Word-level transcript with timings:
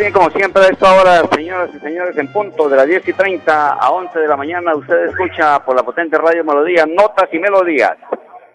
Bien, 0.00 0.12
como 0.14 0.30
siempre 0.30 0.62
a 0.62 0.68
esta 0.68 0.94
hora, 0.94 1.22
señoras 1.30 1.68
y 1.74 1.78
señores, 1.78 2.16
en 2.16 2.32
punto 2.32 2.70
de 2.70 2.76
las 2.76 2.86
10 2.86 3.06
y 3.06 3.12
30 3.12 3.72
a 3.74 3.90
11 3.90 4.18
de 4.18 4.28
la 4.28 4.36
mañana, 4.36 4.74
usted 4.74 5.04
escucha 5.04 5.62
por 5.62 5.76
la 5.76 5.82
potente 5.82 6.16
radio 6.16 6.42
Melodía, 6.42 6.86
Notas 6.86 7.28
y 7.30 7.38
Melodías. 7.38 7.98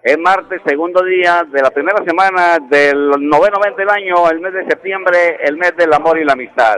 Es 0.02 0.17
martes, 0.17 0.62
segundo 0.66 1.03
día 1.03 1.44
de 1.48 1.62
la 1.62 1.70
primera 1.70 2.03
semana 2.03 2.58
del 2.67 3.12
noveno 3.30 3.59
mes 3.64 3.75
del 3.78 3.89
año, 3.89 4.28
el 4.30 4.39
mes 4.39 4.53
de 4.53 4.66
septiembre, 4.66 5.38
el 5.42 5.55
mes 5.58 5.75
del 5.78 5.94
amor 5.94 6.17
y 6.17 6.25
la 6.25 6.33
amistad. 6.33 6.78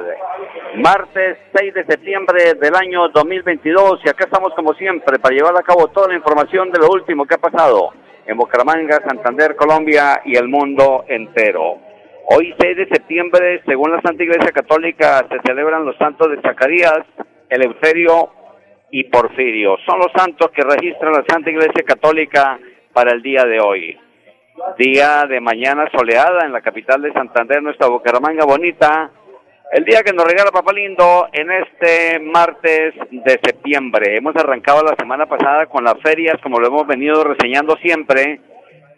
Martes 0.75 1.37
6 1.55 1.73
de 1.73 1.85
septiembre 1.85 2.55
del 2.55 2.75
año 2.75 3.07
2022 3.09 4.01
y 4.03 4.09
acá 4.09 4.25
estamos 4.25 4.53
como 4.53 4.73
siempre 4.73 5.17
para 5.17 5.33
llevar 5.33 5.57
a 5.57 5.63
cabo 5.63 5.87
toda 5.87 6.09
la 6.09 6.15
información 6.15 6.71
de 6.71 6.79
lo 6.79 6.89
último 6.89 7.25
que 7.25 7.35
ha 7.35 7.37
pasado 7.37 7.91
en 8.25 8.35
Bucaramanga, 8.35 8.99
Santander, 9.07 9.55
Colombia 9.55 10.21
y 10.25 10.35
el 10.35 10.49
mundo 10.49 11.05
entero. 11.07 11.86
Hoy 12.29 12.53
6 12.59 12.75
de 12.75 12.89
septiembre, 12.89 13.61
según 13.65 13.89
la 13.89 14.01
Santa 14.01 14.21
Iglesia 14.21 14.51
Católica, 14.51 15.25
se 15.29 15.39
celebran 15.45 15.85
los 15.85 15.95
santos 15.95 16.29
de 16.29 16.41
Zacarías, 16.41 16.99
Eleuterio 17.49 18.29
y 18.91 19.05
Porfirio. 19.05 19.77
Son 19.85 19.97
los 19.99 20.11
santos 20.13 20.51
que 20.51 20.61
registra 20.61 21.09
la 21.09 21.23
Santa 21.25 21.49
Iglesia 21.49 21.85
Católica 21.85 22.59
para 22.91 23.13
el 23.13 23.21
día 23.21 23.45
de 23.45 23.61
hoy. 23.61 23.97
Día 24.77 25.23
de 25.29 25.39
mañana 25.39 25.89
soleada 25.95 26.45
en 26.45 26.51
la 26.51 26.59
capital 26.59 27.01
de 27.01 27.13
Santander, 27.13 27.63
nuestra 27.63 27.87
Bucaramanga 27.87 28.43
bonita. 28.43 29.09
El 29.71 29.85
día 29.85 30.03
que 30.03 30.11
nos 30.11 30.25
regala 30.25 30.51
Papá 30.51 30.73
Lindo 30.73 31.29
en 31.31 31.49
este 31.49 32.19
martes 32.19 32.93
de 33.09 33.39
septiembre. 33.41 34.17
Hemos 34.17 34.35
arrancado 34.35 34.83
la 34.83 34.95
semana 34.99 35.27
pasada 35.27 35.67
con 35.67 35.85
las 35.85 35.95
ferias, 36.03 36.35
como 36.43 36.59
lo 36.59 36.67
hemos 36.67 36.87
venido 36.87 37.23
reseñando 37.23 37.77
siempre. 37.77 38.41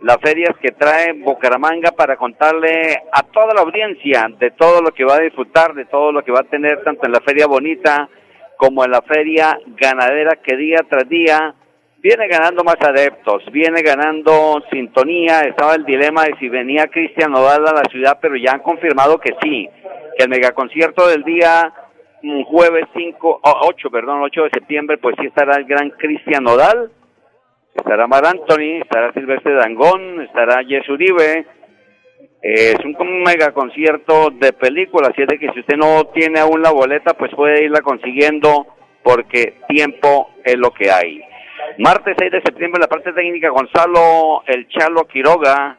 Las 0.02 0.18
ferias 0.22 0.56
que 0.62 0.72
trae 0.72 1.14
Bucaramanga 1.14 1.92
para 1.92 2.16
contarle 2.16 3.02
a 3.12 3.24
toda 3.24 3.54
la 3.54 3.62
audiencia 3.62 4.28
de 4.40 4.52
todo 4.52 4.82
lo 4.82 4.92
que 4.92 5.04
va 5.04 5.16
a 5.16 5.22
disfrutar, 5.22 5.74
de 5.74 5.86
todo 5.86 6.12
lo 6.12 6.24
que 6.24 6.32
va 6.32 6.40
a 6.40 6.50
tener 6.50 6.84
tanto 6.84 7.06
en 7.06 7.12
la 7.12 7.20
feria 7.20 7.48
bonita 7.48 8.10
como 8.58 8.84
en 8.86 8.92
la 8.92 9.02
feria 9.02 9.60
ganadera 9.78 10.38
que 10.42 10.56
día 10.56 10.86
tras 10.90 11.08
día 11.08 11.54
viene 12.02 12.28
ganando 12.28 12.64
más 12.64 12.78
adeptos, 12.82 13.44
viene 13.52 13.82
ganando 13.82 14.62
sintonía. 14.72 15.42
Estaba 15.42 15.76
el 15.76 15.86
dilema 15.86 16.24
de 16.24 16.36
si 16.40 16.50
venía 16.50 16.88
Cristian 16.88 17.32
Nodal 17.32 17.68
a 17.68 17.74
la 17.74 17.84
ciudad, 17.90 18.20
pero 18.22 18.36
ya 18.36 18.52
han 18.52 18.62
confirmado 18.62 19.20
que 19.20 19.36
sí, 19.42 19.70
que 20.18 20.24
el 20.24 20.30
megaconcierto 20.30 21.08
del 21.08 21.24
día 21.24 21.74
mm, 22.22 22.44
jueves 22.44 22.86
5, 22.96 23.42
8, 23.44 23.90
perdón, 23.92 24.22
8 24.24 24.44
de 24.44 24.50
septiembre, 24.52 24.98
pues 24.98 25.16
sí 25.20 25.28
estará 25.28 25.58
el 25.58 25.66
gran 25.66 25.90
Cristian 25.92 26.44
Nodal, 26.44 26.92
estará 27.80 28.08
Mar 28.08 28.26
Anthony, 28.26 28.82
estará 28.82 29.12
Silvestre 29.14 29.54
Dangón, 29.54 30.22
estará 30.22 30.64
Jess 30.64 30.88
Uribe. 30.90 31.46
es 32.42 32.80
un 32.86 33.24
mega 33.24 33.52
concierto 33.52 34.30
de 34.32 34.54
película, 34.54 35.10
así 35.10 35.22
es 35.22 35.28
de 35.28 35.40
que 35.40 35.52
si 35.52 35.60
usted 35.60 35.78
no 35.78 36.06
tiene 36.14 36.40
aún 36.40 36.62
la 36.62 36.72
boleta, 36.72 37.14
pues 37.14 37.34
puede 37.36 37.66
irla 37.66 37.82
consiguiendo 37.82 38.68
porque 39.04 39.56
tiempo 39.68 40.30
es 40.44 40.58
lo 40.58 40.72
que 40.72 40.92
hay. 40.92 41.22
Martes 41.78 42.16
6 42.18 42.32
de 42.32 42.42
septiembre, 42.42 42.82
la 42.82 42.88
parte 42.88 43.14
técnica 43.14 43.50
Gonzalo 43.50 44.44
El 44.48 44.68
Chalo 44.70 45.06
Quiroga, 45.06 45.78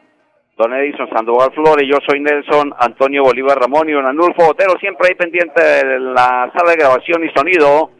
Don 0.57 0.73
Edison 0.73 1.09
Sandoval 1.09 1.51
Flores, 1.53 1.87
yo 1.87 1.97
soy 2.07 2.19
Nelson 2.19 2.73
Antonio 2.77 3.23
Bolívar 3.23 3.57
Ramón 3.57 3.89
y 3.89 3.93
Don 3.93 4.05
Anulfo 4.05 4.49
Otero, 4.49 4.73
siempre 4.79 5.09
ahí 5.09 5.15
pendiente 5.15 5.61
de 5.61 5.99
la 5.99 6.51
sala 6.55 6.71
de 6.71 6.77
grabación 6.77 7.23
y 7.23 7.29
sonido. 7.29 7.91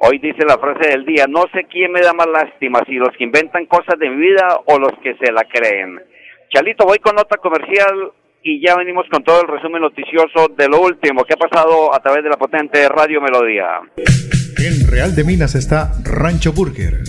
Hoy 0.00 0.18
dice 0.18 0.44
la 0.46 0.58
frase 0.58 0.90
del 0.90 1.04
día, 1.04 1.26
no 1.28 1.42
sé 1.52 1.66
quién 1.68 1.90
me 1.90 2.00
da 2.00 2.12
más 2.12 2.28
lástima, 2.28 2.80
si 2.86 2.94
los 2.94 3.10
que 3.18 3.24
inventan 3.24 3.66
cosas 3.66 3.98
de 3.98 4.08
mi 4.08 4.16
vida 4.16 4.60
o 4.66 4.78
los 4.78 4.92
que 5.02 5.16
se 5.16 5.32
la 5.32 5.42
creen. 5.44 5.98
Chalito, 6.50 6.86
voy 6.86 6.98
con 6.98 7.16
nota 7.16 7.36
comercial 7.38 8.12
y 8.42 8.64
ya 8.64 8.76
venimos 8.76 9.06
con 9.10 9.24
todo 9.24 9.42
el 9.42 9.48
resumen 9.48 9.82
noticioso 9.82 10.48
de 10.56 10.68
lo 10.68 10.82
último 10.82 11.24
que 11.24 11.34
ha 11.34 11.36
pasado 11.36 11.92
a 11.92 11.98
través 11.98 12.22
de 12.22 12.30
la 12.30 12.36
potente 12.36 12.88
Radio 12.88 13.20
Melodía. 13.20 13.80
En 14.58 14.88
Real 14.88 15.16
de 15.16 15.24
Minas 15.24 15.56
está 15.56 15.90
Rancho 16.04 16.52
Burger. 16.52 17.02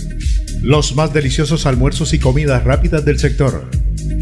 Los 0.64 0.96
más 0.96 1.14
deliciosos 1.14 1.66
almuerzos 1.66 2.12
y 2.12 2.18
comidas 2.18 2.64
rápidas 2.64 3.04
del 3.04 3.18
sector. 3.18 3.70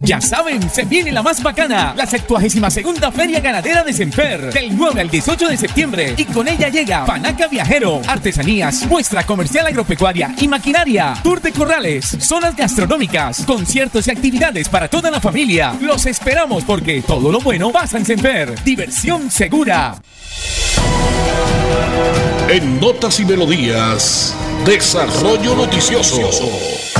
Ya 0.04 0.20
saben, 0.20 0.68
se 0.68 0.84
viene 0.84 1.12
la 1.12 1.22
más 1.22 1.40
bacana, 1.40 1.94
la 1.96 2.06
72 2.06 2.72
segunda 2.72 3.12
Feria 3.12 3.38
Ganadera 3.38 3.84
de 3.84 3.92
Semper, 3.92 4.52
del 4.52 4.76
9 4.76 5.00
al 5.00 5.08
18 5.08 5.48
de 5.48 5.56
septiembre. 5.56 6.14
Y 6.16 6.24
con 6.24 6.48
ella 6.48 6.68
llega 6.68 7.04
Panaca 7.06 7.46
Viajero, 7.46 8.02
artesanías, 8.08 8.84
muestra 8.88 9.24
comercial 9.24 9.64
agropecuaria 9.68 10.34
y 10.40 10.48
maquinaria, 10.48 11.14
tour 11.22 11.40
de 11.40 11.52
corrales, 11.52 12.16
zonas 12.18 12.56
gastronómicas, 12.56 13.44
conciertos 13.44 14.08
y 14.08 14.10
actividades 14.10 14.68
para 14.68 14.88
toda 14.88 15.08
la 15.08 15.20
familia. 15.20 15.76
Los 15.80 16.04
esperamos 16.06 16.64
porque 16.64 17.02
todo 17.02 17.30
lo 17.30 17.38
bueno 17.38 17.70
pasa 17.70 17.96
en 17.96 18.04
Semper. 18.04 18.60
Diversión 18.64 19.30
segura. 19.30 19.94
En 22.48 22.80
Notas 22.80 23.20
y 23.20 23.24
Melodías, 23.24 24.34
Desarrollo 24.66 25.54
Noticioso 25.54 26.91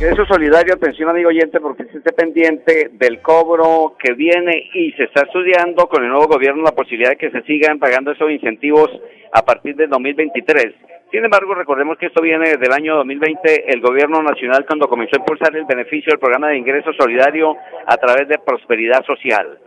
ingreso 0.00 0.24
solidario, 0.26 0.74
atención 0.74 1.08
amigo 1.08 1.28
oyente, 1.28 1.58
porque 1.58 1.82
se 1.86 1.98
esté 1.98 2.12
pendiente 2.12 2.90
del 2.92 3.20
cobro 3.20 3.96
que 3.98 4.12
viene 4.12 4.70
y 4.72 4.92
se 4.92 5.02
está 5.04 5.22
estudiando 5.22 5.88
con 5.88 6.04
el 6.04 6.10
nuevo 6.10 6.28
gobierno 6.28 6.62
la 6.62 6.70
posibilidad 6.70 7.10
de 7.10 7.16
que 7.16 7.32
se 7.32 7.42
sigan 7.42 7.80
pagando 7.80 8.12
esos 8.12 8.30
incentivos 8.30 8.88
a 9.32 9.44
partir 9.44 9.74
del 9.74 9.90
2023. 9.90 10.72
Sin 11.10 11.24
embargo, 11.24 11.52
recordemos 11.52 11.98
que 11.98 12.06
esto 12.06 12.22
viene 12.22 12.48
desde 12.48 12.66
el 12.66 12.72
año 12.72 12.94
2020, 12.94 13.72
el 13.72 13.80
gobierno 13.80 14.22
nacional 14.22 14.64
cuando 14.66 14.86
comenzó 14.86 15.16
a 15.16 15.18
impulsar 15.18 15.56
el 15.56 15.64
beneficio 15.64 16.12
del 16.12 16.20
programa 16.20 16.50
de 16.50 16.58
ingreso 16.58 16.92
solidario 16.92 17.56
a 17.84 17.96
través 17.96 18.28
de 18.28 18.38
prosperidad 18.38 19.04
social. 19.04 19.58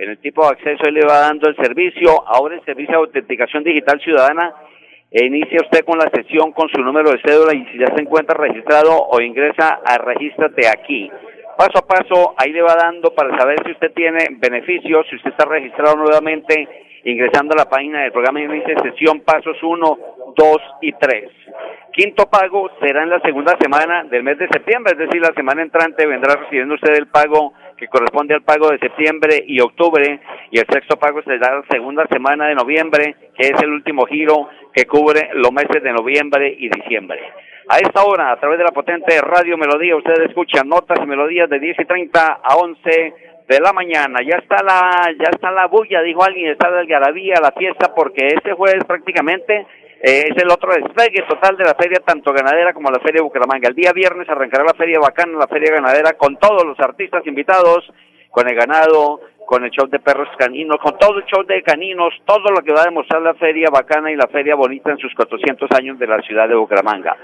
en 0.00 0.10
el 0.10 0.18
tipo 0.18 0.42
de 0.42 0.52
acceso 0.52 0.84
él 0.86 0.94
le 0.94 1.06
va 1.06 1.20
dando 1.20 1.48
el 1.48 1.56
servicio. 1.56 2.26
Ahora 2.26 2.54
el 2.54 2.64
servicio 2.64 2.92
de 2.92 3.06
autenticación 3.06 3.62
digital 3.62 4.00
ciudadana, 4.00 4.54
e 5.10 5.26
inicia 5.26 5.60
usted 5.60 5.84
con 5.84 5.98
la 5.98 6.08
sesión 6.14 6.52
con 6.52 6.68
su 6.70 6.80
número 6.80 7.10
de 7.10 7.20
cédula 7.20 7.54
y 7.54 7.66
si 7.66 7.78
ya 7.78 7.94
se 7.94 8.00
encuentra 8.00 8.38
registrado 8.38 8.96
o 8.96 9.20
ingresa 9.20 9.80
a 9.84 9.98
Regístrate 9.98 10.68
aquí. 10.68 11.10
Paso 11.58 11.78
a 11.78 11.86
paso, 11.86 12.34
ahí 12.38 12.52
le 12.52 12.62
va 12.62 12.74
dando 12.74 13.12
para 13.12 13.36
saber 13.36 13.58
si 13.64 13.72
usted 13.72 13.92
tiene 13.92 14.24
beneficios, 14.38 15.06
si 15.10 15.16
usted 15.16 15.32
está 15.32 15.44
registrado 15.46 15.96
nuevamente 15.96 16.66
ingresando 17.04 17.54
a 17.54 17.64
la 17.64 17.68
página 17.68 18.02
del 18.02 18.12
programa 18.12 18.40
y 18.40 18.48
dice 18.48 18.74
sesión 18.82 19.20
pasos 19.20 19.56
1, 19.62 19.98
2 20.36 20.58
y 20.82 20.92
3. 20.92 21.30
Quinto 21.92 22.26
pago 22.30 22.70
será 22.80 23.02
en 23.02 23.10
la 23.10 23.20
segunda 23.20 23.56
semana 23.60 24.04
del 24.04 24.22
mes 24.22 24.38
de 24.38 24.48
septiembre, 24.48 24.92
es 24.92 24.98
decir, 24.98 25.20
la 25.20 25.34
semana 25.34 25.62
entrante 25.62 26.06
vendrá 26.06 26.36
recibiendo 26.36 26.74
usted 26.74 26.94
el 26.94 27.08
pago 27.08 27.52
que 27.76 27.88
corresponde 27.88 28.34
al 28.34 28.42
pago 28.42 28.70
de 28.70 28.78
septiembre 28.78 29.42
y 29.46 29.60
octubre, 29.60 30.20
y 30.50 30.58
el 30.58 30.66
sexto 30.70 30.98
pago 30.98 31.22
será 31.22 31.56
la 31.56 31.64
segunda 31.70 32.06
semana 32.08 32.46
de 32.46 32.54
noviembre, 32.54 33.16
que 33.34 33.48
es 33.48 33.62
el 33.62 33.70
último 33.70 34.04
giro 34.06 34.48
que 34.72 34.84
cubre 34.84 35.30
los 35.34 35.50
meses 35.52 35.82
de 35.82 35.92
noviembre 35.92 36.54
y 36.58 36.68
diciembre. 36.68 37.20
A 37.68 37.78
esta 37.78 38.02
hora, 38.02 38.32
a 38.32 38.40
través 38.40 38.58
de 38.58 38.64
la 38.64 38.72
potente 38.72 39.20
Radio 39.20 39.56
Melodía, 39.56 39.96
ustedes 39.96 40.28
escuchan 40.28 40.68
notas 40.68 40.98
y 41.02 41.06
melodías 41.06 41.48
de 41.48 41.60
10 41.60 41.78
y 41.78 41.84
30 41.84 42.40
a 42.42 42.56
11 42.56 43.14
de 43.50 43.58
la 43.58 43.72
mañana. 43.72 44.20
Ya 44.22 44.36
está 44.36 44.62
la, 44.62 45.10
ya 45.18 45.28
está 45.32 45.50
la 45.50 45.66
bulla, 45.66 46.02
dijo 46.02 46.22
alguien, 46.22 46.52
está 46.52 46.70
la 46.70 46.80
algarabía, 46.80 47.34
la 47.42 47.50
fiesta, 47.50 47.92
porque 47.92 48.28
este 48.28 48.52
jueves 48.52 48.84
prácticamente 48.86 49.66
eh, 50.02 50.24
es 50.30 50.36
el 50.40 50.50
otro 50.50 50.72
despegue 50.72 51.26
total 51.28 51.56
de 51.56 51.64
la 51.64 51.74
feria, 51.74 51.98
tanto 52.06 52.32
ganadera 52.32 52.72
como 52.72 52.90
la 52.90 53.00
feria 53.00 53.18
de 53.18 53.24
Bucaramanga. 53.24 53.68
El 53.68 53.74
día 53.74 53.92
viernes 53.92 54.28
arrancará 54.28 54.62
la 54.62 54.74
feria 54.74 55.00
bacana, 55.00 55.36
la 55.36 55.48
feria 55.48 55.74
ganadera, 55.74 56.12
con 56.12 56.36
todos 56.36 56.64
los 56.64 56.78
artistas 56.78 57.26
invitados, 57.26 57.92
con 58.30 58.48
el 58.48 58.54
ganado, 58.54 59.20
con 59.46 59.64
el 59.64 59.70
show 59.72 59.88
de 59.88 59.98
perros 59.98 60.28
caninos, 60.38 60.78
con 60.80 60.96
todo 60.96 61.18
el 61.18 61.24
show 61.24 61.42
de 61.42 61.60
caninos, 61.64 62.14
todo 62.24 62.52
lo 62.54 62.62
que 62.62 62.72
va 62.72 62.82
a 62.82 62.84
demostrar 62.84 63.20
la 63.20 63.34
feria 63.34 63.68
bacana 63.68 64.12
y 64.12 64.14
la 64.14 64.28
feria 64.28 64.54
bonita 64.54 64.92
en 64.92 64.98
sus 64.98 65.12
400 65.14 65.68
años 65.72 65.98
de 65.98 66.06
la 66.06 66.22
ciudad 66.22 66.48
de 66.48 66.54
Bucaramanga. 66.54 67.16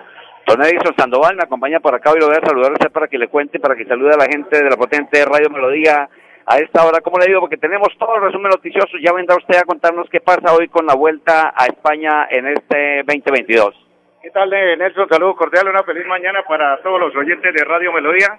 Don 0.46 0.62
Edison 0.62 0.94
Sandoval 0.96 1.34
me 1.34 1.42
acompaña 1.42 1.80
por 1.80 1.92
acá 1.92 2.12
y 2.14 2.20
lo 2.20 2.28
voy 2.28 2.36
a 2.40 2.46
saludar 2.46 2.72
para 2.92 3.08
que 3.08 3.18
le 3.18 3.26
cuente, 3.26 3.58
para 3.58 3.74
que 3.74 3.84
salude 3.84 4.14
a 4.14 4.16
la 4.16 4.26
gente 4.26 4.62
de 4.62 4.70
la 4.70 4.76
potente 4.76 5.24
Radio 5.24 5.50
Melodía 5.50 6.08
a 6.46 6.58
esta 6.58 6.86
hora. 6.86 7.00
¿Cómo 7.00 7.18
le 7.18 7.26
digo? 7.26 7.40
Porque 7.40 7.56
tenemos 7.56 7.88
todo 7.98 8.14
el 8.14 8.22
resumen 8.22 8.50
noticioso. 8.50 8.96
Ya 9.02 9.12
vendrá 9.12 9.34
usted 9.34 9.56
a 9.56 9.64
contarnos 9.64 10.08
qué 10.08 10.20
pasa 10.20 10.54
hoy 10.54 10.68
con 10.68 10.86
la 10.86 10.94
vuelta 10.94 11.52
a 11.52 11.66
España 11.66 12.28
en 12.30 12.46
este 12.46 13.02
2022. 13.02 13.74
¿Qué 14.22 14.30
tal, 14.30 14.52
eh, 14.52 14.76
Nelson? 14.76 15.08
Saludos 15.08 15.34
cordiales, 15.36 15.72
una 15.72 15.82
feliz 15.82 16.06
mañana 16.06 16.44
para 16.46 16.80
todos 16.80 17.00
los 17.00 17.16
oyentes 17.16 17.52
de 17.52 17.64
Radio 17.64 17.92
Melodía. 17.92 18.38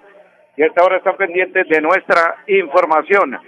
Y 0.56 0.62
a 0.62 0.66
esta 0.66 0.82
hora 0.84 0.96
están 0.96 1.18
pendientes 1.18 1.68
de 1.68 1.80
nuestra 1.82 2.36
información. 2.46 3.38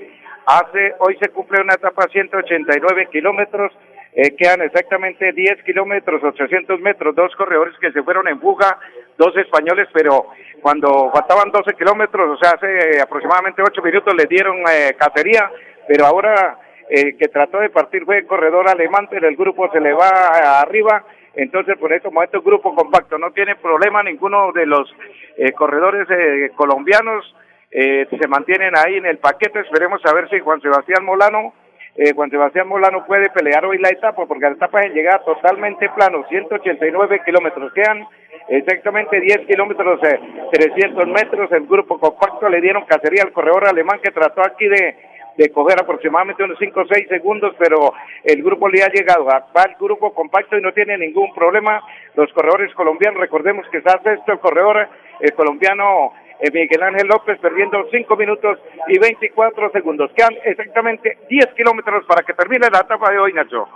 Hace, 0.44 0.96
hoy 0.98 1.16
se 1.18 1.30
cumple 1.30 1.62
una 1.62 1.74
etapa 1.74 2.06
189 2.12 3.08
kilómetros, 3.10 3.72
eh, 4.12 4.34
quedan 4.36 4.62
exactamente 4.62 5.32
10 5.32 5.62
kilómetros, 5.64 6.22
800 6.22 6.80
metros, 6.80 7.14
dos 7.14 7.34
corredores 7.36 7.74
que 7.80 7.92
se 7.92 8.02
fueron 8.02 8.26
en 8.28 8.40
fuga, 8.40 8.78
dos 9.16 9.36
españoles, 9.36 9.88
pero 9.92 10.26
cuando 10.60 11.10
faltaban 11.12 11.50
12 11.50 11.74
kilómetros, 11.74 12.38
o 12.38 12.42
sea, 12.42 12.52
hace 12.56 13.00
aproximadamente 13.00 13.62
8 13.62 13.82
minutos 13.82 14.14
le 14.14 14.26
dieron 14.26 14.58
eh, 14.68 14.94
cacería, 14.98 15.50
pero 15.86 16.06
ahora 16.06 16.58
eh, 16.88 17.16
que 17.16 17.28
trató 17.28 17.60
de 17.60 17.70
partir 17.70 18.04
fue 18.04 18.18
el 18.18 18.26
corredor 18.26 18.68
alemán, 18.68 19.06
pero 19.08 19.28
el 19.28 19.36
grupo 19.36 19.70
se 19.70 19.80
le 19.80 19.92
va 19.92 20.60
arriba, 20.60 21.04
entonces 21.34 21.78
por 21.78 21.92
eso 21.92 22.08
como 22.08 22.22
este 22.22 22.38
grupo 22.40 22.74
compacto 22.74 23.16
no 23.16 23.30
tiene 23.30 23.54
problema 23.56 24.02
ninguno 24.02 24.50
de 24.52 24.66
los 24.66 24.92
eh, 25.36 25.52
corredores 25.52 26.08
eh, 26.10 26.50
colombianos, 26.56 27.34
eh, 27.70 28.08
se 28.10 28.28
mantienen 28.28 28.76
ahí 28.76 28.96
en 28.96 29.06
el 29.06 29.18
paquete, 29.18 29.60
esperemos 29.60 30.04
a 30.04 30.12
ver 30.12 30.28
si 30.28 30.40
Juan 30.40 30.60
Sebastián 30.60 31.04
Molano 31.04 31.54
eh, 31.96 32.12
Juan 32.14 32.30
Sebastián 32.30 32.68
Molano 32.68 33.04
puede 33.06 33.30
pelear 33.30 33.64
hoy 33.64 33.78
la 33.78 33.88
etapa 33.88 34.26
porque 34.26 34.44
la 34.44 34.52
etapa 34.52 34.80
es 34.80 34.94
llegada 34.94 35.24
totalmente 35.24 35.88
plano, 35.90 36.24
189 36.28 37.22
kilómetros, 37.24 37.72
quedan 37.72 38.06
exactamente 38.48 39.20
10 39.20 39.46
kilómetros, 39.46 40.00
eh, 40.04 40.20
300 40.52 41.06
metros, 41.08 41.50
el 41.52 41.66
grupo 41.66 41.98
compacto 41.98 42.48
le 42.48 42.60
dieron 42.60 42.84
cacería 42.84 43.22
al 43.22 43.32
corredor 43.32 43.66
alemán 43.66 44.00
que 44.02 44.10
trató 44.10 44.42
aquí 44.42 44.66
de, 44.68 44.96
de 45.36 45.50
coger 45.50 45.80
aproximadamente 45.80 46.44
unos 46.44 46.58
5 46.58 46.80
o 46.80 46.86
6 46.86 47.08
segundos, 47.08 47.54
pero 47.58 47.92
el 48.24 48.42
grupo 48.42 48.68
le 48.68 48.82
ha 48.82 48.88
llegado, 48.88 49.24
va 49.24 49.44
el 49.68 49.76
grupo 49.78 50.12
compacto 50.12 50.56
y 50.56 50.62
no 50.62 50.72
tiene 50.72 50.96
ningún 50.98 51.32
problema, 51.34 51.80
los 52.14 52.32
corredores 52.32 52.72
colombianos, 52.74 53.20
recordemos 53.20 53.66
que 53.70 53.78
está 53.78 54.00
sexto 54.02 54.32
el 54.32 54.38
corredor 54.38 54.88
el 55.20 55.32
colombiano 55.34 56.12
eh, 56.12 56.19
Miguel 56.52 56.82
Ángel 56.82 57.08
López 57.08 57.38
perdiendo 57.38 57.86
5 57.90 58.16
minutos 58.16 58.58
y 58.88 58.98
24 58.98 59.70
segundos. 59.70 60.10
Quedan 60.16 60.36
exactamente 60.44 61.18
10 61.28 61.46
kilómetros 61.54 62.04
para 62.06 62.22
que 62.22 62.34
termine 62.34 62.68
la 62.70 62.80
etapa 62.80 63.10
de 63.10 63.18
hoy, 63.18 63.32
Nacho. 63.32 63.68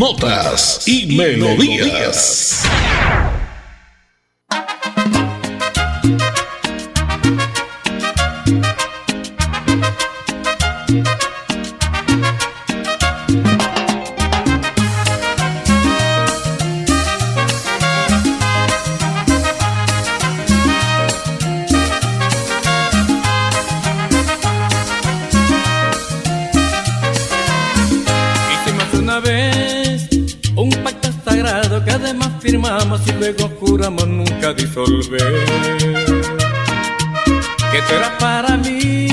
Notas 0.00 0.80
y 0.86 1.14
melodías. 1.14 2.64
Firmamos 33.00 33.06
y 33.06 33.12
luego 33.12 33.50
juramos 33.60 34.06
nunca 34.06 34.52
disolver. 34.52 35.44
Que 37.72 37.82
tú 37.82 37.94
eras 37.94 38.12
para 38.18 38.56
mí, 38.56 39.08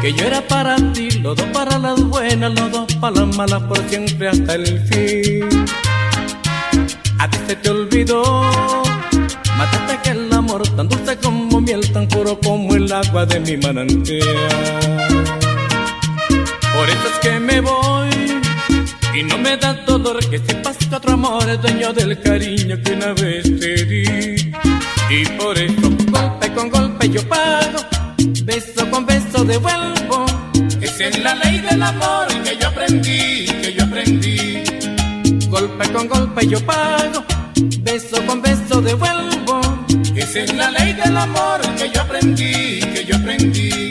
que 0.00 0.12
yo 0.12 0.26
era 0.26 0.46
para 0.46 0.76
ti, 0.92 1.10
los 1.22 1.36
dos 1.36 1.46
para 1.52 1.78
las 1.78 2.00
buenas, 2.02 2.54
los 2.54 2.70
dos 2.70 2.94
para 2.94 3.16
las 3.16 3.36
malas, 3.36 3.62
por 3.62 3.78
siempre 3.88 4.28
hasta 4.28 4.54
el 4.54 4.80
fin. 4.86 5.66
A 7.18 7.28
ti 7.28 7.38
se 7.46 7.56
te 7.56 7.70
olvidó, 7.70 8.44
mataste 9.56 9.98
que 10.04 10.10
el 10.10 10.32
amor 10.32 10.62
tan 10.76 10.88
dulce 10.88 11.16
como 11.18 11.60
miel, 11.60 11.92
tan 11.92 12.06
puro 12.08 12.38
como 12.38 12.74
el 12.74 12.90
agua 12.92 13.26
de 13.26 13.40
mi 13.40 13.56
manantial. 13.56 14.28
Por 16.74 16.88
eso 16.88 17.08
es 17.12 17.18
que 17.20 17.40
me 17.40 17.60
voy 17.60 18.37
y 19.18 19.22
no 19.24 19.36
me 19.38 19.56
da 19.56 19.74
dolor 19.74 20.18
que 20.30 20.38
sepas 20.38 20.76
que 20.76 20.94
otro 20.94 21.12
amor 21.14 21.48
es 21.48 21.60
dueño 21.60 21.92
del 21.92 22.20
cariño 22.20 22.80
que 22.84 22.92
una 22.92 23.12
vez 23.14 23.42
te 23.58 23.84
di. 23.84 24.52
Y 25.10 25.24
por 25.36 25.58
eso 25.58 25.88
golpe 26.10 26.52
con 26.52 26.70
golpe 26.70 27.08
yo 27.08 27.28
pago, 27.28 27.80
beso 28.44 28.88
con 28.90 29.06
beso 29.06 29.44
devuelvo. 29.44 30.24
Esa 30.80 31.06
es 31.06 31.18
la 31.18 31.34
ley 31.34 31.58
del 31.58 31.82
amor 31.82 32.28
que 32.44 32.56
yo 32.60 32.68
aprendí, 32.68 33.46
que 33.62 33.74
yo 33.76 33.84
aprendí. 33.84 34.62
Golpe 35.48 35.92
con 35.92 36.06
golpe 36.06 36.46
yo 36.46 36.60
pago, 36.64 37.24
beso 37.80 38.24
con 38.24 38.40
beso 38.40 38.80
devuelvo. 38.80 39.60
Esa 40.14 40.40
es 40.40 40.54
la 40.54 40.70
ley 40.70 40.92
del 40.92 41.16
amor 41.16 41.60
que 41.76 41.90
yo 41.90 42.02
aprendí, 42.02 42.80
que 42.94 43.04
yo 43.04 43.16
aprendí. 43.16 43.87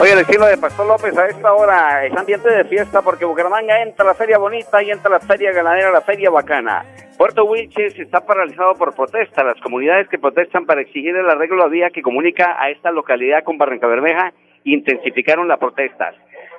Oye, 0.00 0.14
el 0.14 0.20
estilo 0.20 0.46
de 0.46 0.56
Pastor 0.56 0.86
López 0.86 1.14
a 1.18 1.26
esta 1.26 1.52
hora 1.52 2.06
es 2.06 2.16
ambiente 2.16 2.48
de 2.48 2.64
fiesta 2.64 3.02
porque 3.02 3.26
Bucaramanga 3.26 3.82
entra 3.82 4.02
a 4.02 4.08
la 4.08 4.14
feria 4.14 4.38
bonita 4.38 4.82
y 4.82 4.90
entra 4.90 5.14
a 5.14 5.18
la 5.18 5.20
feria 5.20 5.52
ganadera, 5.52 5.90
la 5.90 6.00
feria 6.00 6.30
bacana. 6.30 6.86
Puerto 7.18 7.44
Wilches 7.44 7.98
está 7.98 8.24
paralizado 8.24 8.76
por 8.76 8.94
protesta. 8.94 9.44
Las 9.44 9.60
comunidades 9.60 10.08
que 10.08 10.18
protestan 10.18 10.64
para 10.64 10.80
exigir 10.80 11.14
el 11.14 11.28
arreglo 11.28 11.56
la 11.56 11.68
vía 11.68 11.90
que 11.90 12.00
comunica 12.00 12.56
a 12.58 12.70
esta 12.70 12.90
localidad 12.90 13.44
con 13.44 13.58
Barranca 13.58 13.88
Bermeja 13.88 14.32
intensificaron 14.64 15.48
las 15.48 15.58
protestas. 15.58 16.14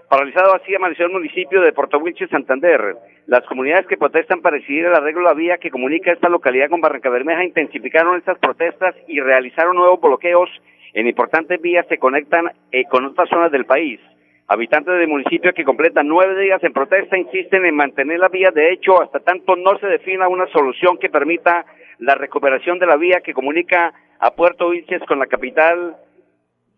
Paralizado 0.07 0.53
así 0.53 0.75
amaneció 0.75 1.07
el 1.07 1.13
municipio 1.13 1.61
de 1.61 1.73
Puerto 1.73 1.97
Wilches, 1.97 2.29
Santander. 2.29 2.95
Las 3.25 3.43
comunidades 3.47 3.87
que 3.87 3.97
protestan 3.97 4.41
para 4.41 4.57
exigir 4.57 4.85
el 4.85 4.93
arreglo 4.93 5.21
de 5.21 5.29
la 5.29 5.33
vía 5.33 5.57
que 5.57 5.71
comunica 5.71 6.11
a 6.11 6.13
esta 6.13 6.29
localidad 6.29 6.69
con 6.69 6.81
Barranca 6.81 7.09
Bermeja 7.09 7.43
intensificaron 7.43 8.19
estas 8.19 8.37
protestas 8.37 8.93
y 9.07 9.19
realizaron 9.19 9.77
nuevos 9.77 9.99
bloqueos 9.99 10.51
en 10.93 11.07
importantes 11.07 11.61
vías 11.61 11.85
que 11.87 11.97
conectan 11.97 12.51
eh, 12.71 12.85
con 12.85 13.05
otras 13.05 13.29
zonas 13.29 13.51
del 13.51 13.65
país. 13.65 13.99
Habitantes 14.47 14.97
del 14.97 15.07
municipio 15.07 15.53
que 15.53 15.63
completan 15.63 16.07
nueve 16.07 16.41
días 16.41 16.61
en 16.63 16.73
protesta 16.73 17.17
insisten 17.17 17.65
en 17.65 17.75
mantener 17.75 18.19
la 18.19 18.27
vía 18.27 18.51
de 18.51 18.73
hecho 18.73 19.01
hasta 19.01 19.21
tanto 19.21 19.55
no 19.55 19.77
se 19.79 19.87
defina 19.87 20.27
una 20.27 20.47
solución 20.47 20.97
que 20.97 21.09
permita 21.09 21.65
la 21.99 22.15
recuperación 22.15 22.77
de 22.77 22.87
la 22.87 22.97
vía 22.97 23.21
que 23.21 23.33
comunica 23.33 23.93
a 24.19 24.31
Puerto 24.31 24.69
Vilches 24.69 25.01
con 25.07 25.19
la 25.19 25.27
capital 25.27 25.95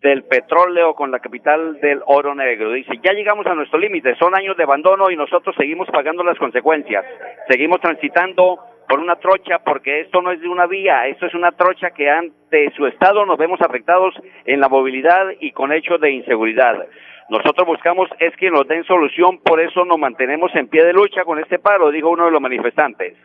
del 0.02 0.24
petróleo, 0.24 0.94
con 0.96 1.12
la 1.12 1.20
capital 1.20 1.80
del 1.80 2.02
oro 2.06 2.36
negro. 2.36 2.74
Dice, 2.74 3.00
ya 3.02 3.14
llegamos 3.14 3.48
a 3.48 3.56
nuestro 3.56 3.80
límite, 3.80 4.16
son 4.16 4.36
años 4.36 4.58
de 4.58 4.64
abandono 4.64 5.10
y 5.10 5.16
nosotros 5.16 5.56
seguimos 5.58 5.88
pagando 5.90 6.24
las 6.24 6.38
consecuencias. 6.38 7.06
Seguimos 7.48 7.80
transitando 7.80 8.60
por 8.88 9.00
una 9.00 9.16
trocha 9.16 9.60
porque 9.60 10.02
esto 10.02 10.22
no 10.22 10.32
es 10.32 10.42
de 10.42 10.48
una 10.48 10.68
vía, 10.68 11.08
esto 11.08 11.26
es 11.26 11.34
una 11.34 11.52
trocha 11.52 11.92
que 11.92 12.10
ante 12.10 12.72
su 12.76 12.86
estado 12.86 13.26
nos 13.26 13.38
vemos 13.38 13.62
afectados 13.62 14.14
en 14.46 14.60
la 14.60 14.70
movilidad 14.70 15.28
y 15.40 15.52
con 15.52 15.72
hechos 15.72 16.00
de 16.02 16.12
inseguridad. 16.12 16.88
Nosotros 17.30 17.66
buscamos 17.66 18.10
es 18.20 18.36
que 18.36 18.52
nos 18.52 18.68
den 18.68 18.84
solución, 18.84 19.40
por 19.40 19.60
eso 19.60 19.86
nos 19.86 19.98
mantenemos 19.98 20.54
en 20.56 20.68
pie 20.68 20.84
de 20.84 20.94
lucha 20.94 21.24
con 21.24 21.40
este 21.40 21.60
paro, 21.60 21.92
dijo 21.92 22.10
uno 22.10 22.26
de 22.26 22.32
los 22.32 22.42
manifestantes. 22.42 23.16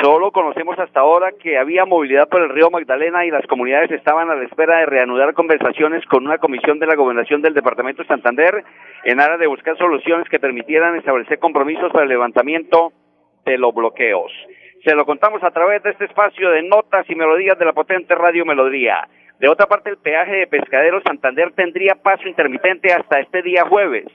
Solo 0.00 0.32
conocemos 0.32 0.78
hasta 0.78 1.00
ahora 1.00 1.32
que 1.38 1.58
había 1.58 1.84
movilidad 1.84 2.28
por 2.28 2.40
el 2.40 2.48
río 2.48 2.70
Magdalena 2.70 3.26
y 3.26 3.30
las 3.30 3.46
comunidades 3.46 3.90
estaban 3.90 4.30
a 4.30 4.34
la 4.34 4.44
espera 4.44 4.78
de 4.78 4.86
reanudar 4.86 5.34
conversaciones 5.34 6.04
con 6.06 6.24
una 6.24 6.38
comisión 6.38 6.78
de 6.78 6.86
la 6.86 6.94
gobernación 6.94 7.42
del 7.42 7.52
departamento 7.52 8.02
de 8.02 8.08
Santander 8.08 8.64
en 9.04 9.20
aras 9.20 9.38
de 9.38 9.46
buscar 9.46 9.76
soluciones 9.76 10.28
que 10.30 10.40
permitieran 10.40 10.96
establecer 10.96 11.38
compromisos 11.38 11.92
para 11.92 12.04
el 12.04 12.08
levantamiento 12.08 12.92
de 13.44 13.58
los 13.58 13.74
bloqueos. 13.74 14.32
Se 14.84 14.96
lo 14.96 15.06
contamos 15.06 15.44
a 15.44 15.52
través 15.52 15.80
de 15.84 15.90
este 15.90 16.06
espacio 16.06 16.50
de 16.50 16.64
notas 16.64 17.08
y 17.08 17.14
melodías 17.14 17.56
de 17.56 17.64
la 17.64 17.72
potente 17.72 18.16
Radio 18.16 18.44
Melodía. 18.44 19.06
De 19.38 19.48
otra 19.48 19.66
parte, 19.66 19.90
el 19.90 19.98
peaje 19.98 20.32
de 20.32 20.46
Pescadero 20.48 21.00
Santander 21.06 21.52
tendría 21.52 21.94
paso 21.94 22.26
intermitente 22.26 22.92
hasta 22.92 23.20
este 23.20 23.42
día 23.42 23.64
jueves. 23.64 24.06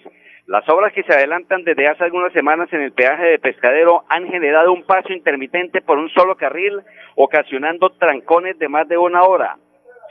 Las 0.45 0.67
obras 0.67 0.91
que 0.91 1.03
se 1.03 1.13
adelantan 1.13 1.63
desde 1.63 1.87
hace 1.87 2.03
algunas 2.03 2.33
semanas 2.33 2.67
en 2.73 2.81
el 2.81 2.91
peaje 2.91 3.23
de 3.23 3.39
Pescadero 3.39 4.03
han 4.09 4.27
generado 4.27 4.73
un 4.73 4.83
paso 4.83 5.13
intermitente 5.13 5.81
por 5.81 5.99
un 5.99 6.09
solo 6.09 6.35
carril, 6.35 6.81
ocasionando 7.15 7.91
trancones 7.91 8.59
de 8.59 8.67
más 8.67 8.89
de 8.89 8.97
una 8.97 9.23
hora. 9.23 9.55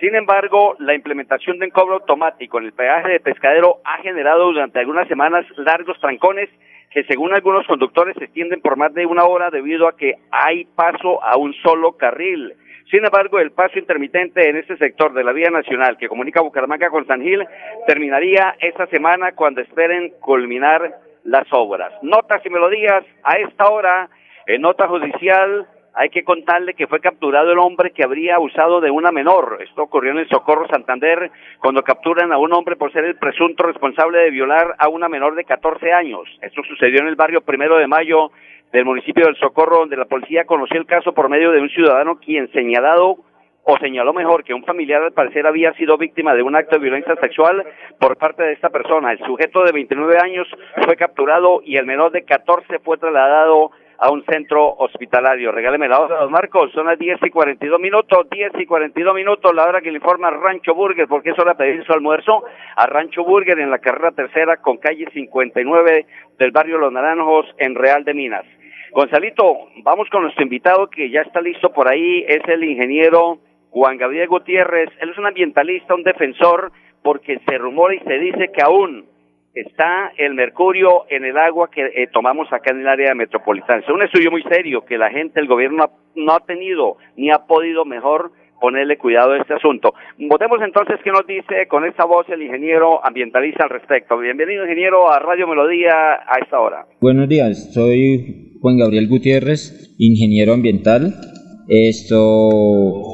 Sin 0.00 0.14
embargo, 0.14 0.74
la 0.78 0.94
implementación 0.94 1.58
de 1.58 1.66
un 1.66 1.70
cobro 1.70 1.96
automático 1.96 2.58
en 2.58 2.64
el 2.64 2.72
peaje 2.72 3.12
de 3.12 3.20
Pescadero 3.20 3.80
ha 3.84 3.98
generado 3.98 4.46
durante 4.46 4.78
algunas 4.78 5.06
semanas 5.06 5.44
largos 5.58 6.00
trancones 6.00 6.48
que 6.96 7.04
según 7.04 7.34
algunos 7.34 7.66
conductores 7.66 8.16
se 8.16 8.24
extienden 8.24 8.62
por 8.62 8.78
más 8.78 8.94
de 8.94 9.04
una 9.04 9.24
hora 9.24 9.50
debido 9.50 9.86
a 9.86 9.98
que 9.98 10.14
hay 10.30 10.64
paso 10.64 11.22
a 11.22 11.36
un 11.36 11.52
solo 11.62 11.92
carril. 11.98 12.54
Sin 12.90 13.04
embargo, 13.04 13.38
el 13.38 13.50
paso 13.50 13.78
intermitente 13.78 14.48
en 14.48 14.56
este 14.56 14.78
sector 14.78 15.12
de 15.12 15.22
la 15.22 15.32
vía 15.32 15.50
nacional 15.50 15.98
que 15.98 16.08
comunica 16.08 16.40
Bucaramanga 16.40 16.88
con 16.88 17.06
San 17.06 17.20
Gil 17.20 17.46
terminaría 17.86 18.56
esta 18.60 18.86
semana 18.86 19.32
cuando 19.32 19.60
esperen 19.60 20.14
culminar 20.20 20.94
las 21.24 21.46
obras. 21.50 21.92
Notas 22.00 22.40
y 22.46 22.48
melodías 22.48 23.04
a 23.24 23.34
esta 23.40 23.68
hora 23.68 24.08
en 24.46 24.62
nota 24.62 24.88
judicial 24.88 25.66
hay 25.96 26.10
que 26.10 26.24
contarle 26.24 26.74
que 26.74 26.86
fue 26.86 27.00
capturado 27.00 27.50
el 27.50 27.58
hombre 27.58 27.90
que 27.90 28.04
habría 28.04 28.34
abusado 28.34 28.82
de 28.82 28.90
una 28.90 29.12
menor. 29.12 29.58
Esto 29.62 29.82
ocurrió 29.82 30.12
en 30.12 30.18
el 30.18 30.28
Socorro 30.28 30.68
Santander 30.68 31.30
cuando 31.58 31.82
capturan 31.82 32.32
a 32.32 32.38
un 32.38 32.52
hombre 32.52 32.76
por 32.76 32.92
ser 32.92 33.06
el 33.06 33.16
presunto 33.16 33.62
responsable 33.62 34.18
de 34.18 34.30
violar 34.30 34.74
a 34.78 34.88
una 34.88 35.08
menor 35.08 35.34
de 35.34 35.44
14 35.44 35.92
años. 35.92 36.28
Esto 36.42 36.62
sucedió 36.68 37.00
en 37.00 37.08
el 37.08 37.16
barrio 37.16 37.40
Primero 37.40 37.78
de 37.78 37.86
Mayo 37.86 38.30
del 38.72 38.84
municipio 38.84 39.24
del 39.24 39.36
Socorro, 39.36 39.78
donde 39.78 39.96
la 39.96 40.04
policía 40.04 40.44
conoció 40.44 40.78
el 40.78 40.86
caso 40.86 41.14
por 41.14 41.30
medio 41.30 41.50
de 41.50 41.62
un 41.62 41.70
ciudadano 41.70 42.16
quien 42.16 42.52
señalado 42.52 43.16
o 43.64 43.78
señaló 43.78 44.12
mejor 44.12 44.44
que 44.44 44.52
un 44.52 44.64
familiar 44.64 45.02
al 45.02 45.12
parecer 45.12 45.46
había 45.46 45.72
sido 45.72 45.96
víctima 45.96 46.34
de 46.34 46.42
un 46.42 46.54
acto 46.54 46.76
de 46.76 46.82
violencia 46.82 47.16
sexual 47.16 47.64
por 47.98 48.18
parte 48.18 48.42
de 48.42 48.52
esta 48.52 48.68
persona. 48.68 49.12
El 49.12 49.18
sujeto 49.20 49.64
de 49.64 49.72
29 49.72 50.18
años 50.22 50.46
fue 50.84 50.94
capturado 50.96 51.62
y 51.64 51.78
el 51.78 51.86
menor 51.86 52.12
de 52.12 52.22
14 52.22 52.80
fue 52.80 52.98
trasladado 52.98 53.70
a 53.98 54.10
un 54.10 54.24
centro 54.24 54.74
hospitalario. 54.78 55.52
Regáleme 55.52 55.88
la 55.88 56.00
hora, 56.00 56.20
don 56.20 56.32
Marcos, 56.32 56.70
son 56.72 56.86
las 56.86 56.98
10 56.98 57.18
y 57.22 57.30
42 57.30 57.80
minutos, 57.80 58.28
10 58.30 58.52
y 58.58 58.66
42 58.66 59.14
minutos, 59.14 59.54
la 59.54 59.64
hora 59.64 59.80
que 59.80 59.90
le 59.90 59.98
informa 59.98 60.30
Rancho 60.30 60.74
Burger, 60.74 61.06
porque 61.08 61.30
es 61.30 61.38
hora 61.38 61.52
de 61.52 61.58
pedir 61.58 61.84
su 61.84 61.92
almuerzo 61.92 62.44
a 62.76 62.86
Rancho 62.86 63.24
Burger 63.24 63.58
en 63.58 63.70
la 63.70 63.78
carrera 63.78 64.12
tercera 64.12 64.56
con 64.58 64.78
calle 64.78 65.06
59 65.12 66.06
del 66.38 66.50
barrio 66.50 66.78
Los 66.78 66.92
Naranjos 66.92 67.46
en 67.58 67.74
Real 67.74 68.04
de 68.04 68.14
Minas. 68.14 68.44
Gonzalito, 68.92 69.68
vamos 69.82 70.08
con 70.10 70.22
nuestro 70.22 70.42
invitado 70.42 70.88
que 70.88 71.10
ya 71.10 71.20
está 71.20 71.40
listo 71.40 71.72
por 71.72 71.90
ahí, 71.90 72.24
es 72.26 72.40
el 72.48 72.64
ingeniero 72.64 73.38
Juan 73.70 73.98
Gabriel 73.98 74.28
Gutiérrez, 74.28 74.90
él 75.00 75.10
es 75.10 75.18
un 75.18 75.26
ambientalista, 75.26 75.94
un 75.94 76.02
defensor, 76.02 76.72
porque 77.02 77.38
se 77.46 77.58
rumora 77.58 77.94
y 77.94 78.00
se 78.00 78.18
dice 78.18 78.50
que 78.52 78.62
aún 78.62 79.06
está 79.56 80.12
el 80.18 80.34
mercurio 80.34 81.04
en 81.08 81.24
el 81.24 81.36
agua 81.38 81.70
que 81.70 81.82
eh, 81.82 82.08
tomamos 82.12 82.52
acá 82.52 82.72
en 82.72 82.80
el 82.80 82.88
área 82.88 83.14
metropolitana. 83.14 83.80
Es 83.80 83.88
un 83.88 84.02
estudio 84.02 84.30
muy 84.30 84.42
serio 84.42 84.84
que 84.84 84.98
la 84.98 85.10
gente, 85.10 85.40
el 85.40 85.48
gobierno 85.48 85.90
no 86.14 86.32
ha 86.32 86.40
tenido 86.40 86.98
ni 87.16 87.30
ha 87.30 87.46
podido 87.46 87.84
mejor 87.86 88.32
ponerle 88.60 88.98
cuidado 88.98 89.32
a 89.32 89.38
este 89.38 89.54
asunto. 89.54 89.94
Votemos 90.18 90.58
entonces 90.62 90.96
qué 91.02 91.10
nos 91.10 91.26
dice 91.26 91.66
con 91.68 91.84
esta 91.84 92.04
voz 92.04 92.28
el 92.28 92.42
ingeniero 92.42 93.04
ambientalista 93.04 93.64
al 93.64 93.70
respecto. 93.70 94.18
Bienvenido 94.18 94.64
ingeniero 94.64 95.10
a 95.10 95.18
Radio 95.18 95.46
Melodía 95.46 95.92
a 96.26 96.38
esta 96.42 96.60
hora. 96.60 96.86
Buenos 97.00 97.28
días, 97.28 97.72
soy 97.72 98.58
Juan 98.60 98.78
Gabriel 98.78 99.08
Gutiérrez, 99.08 99.94
ingeniero 99.98 100.52
ambiental. 100.52 101.14
Esto 101.68 103.05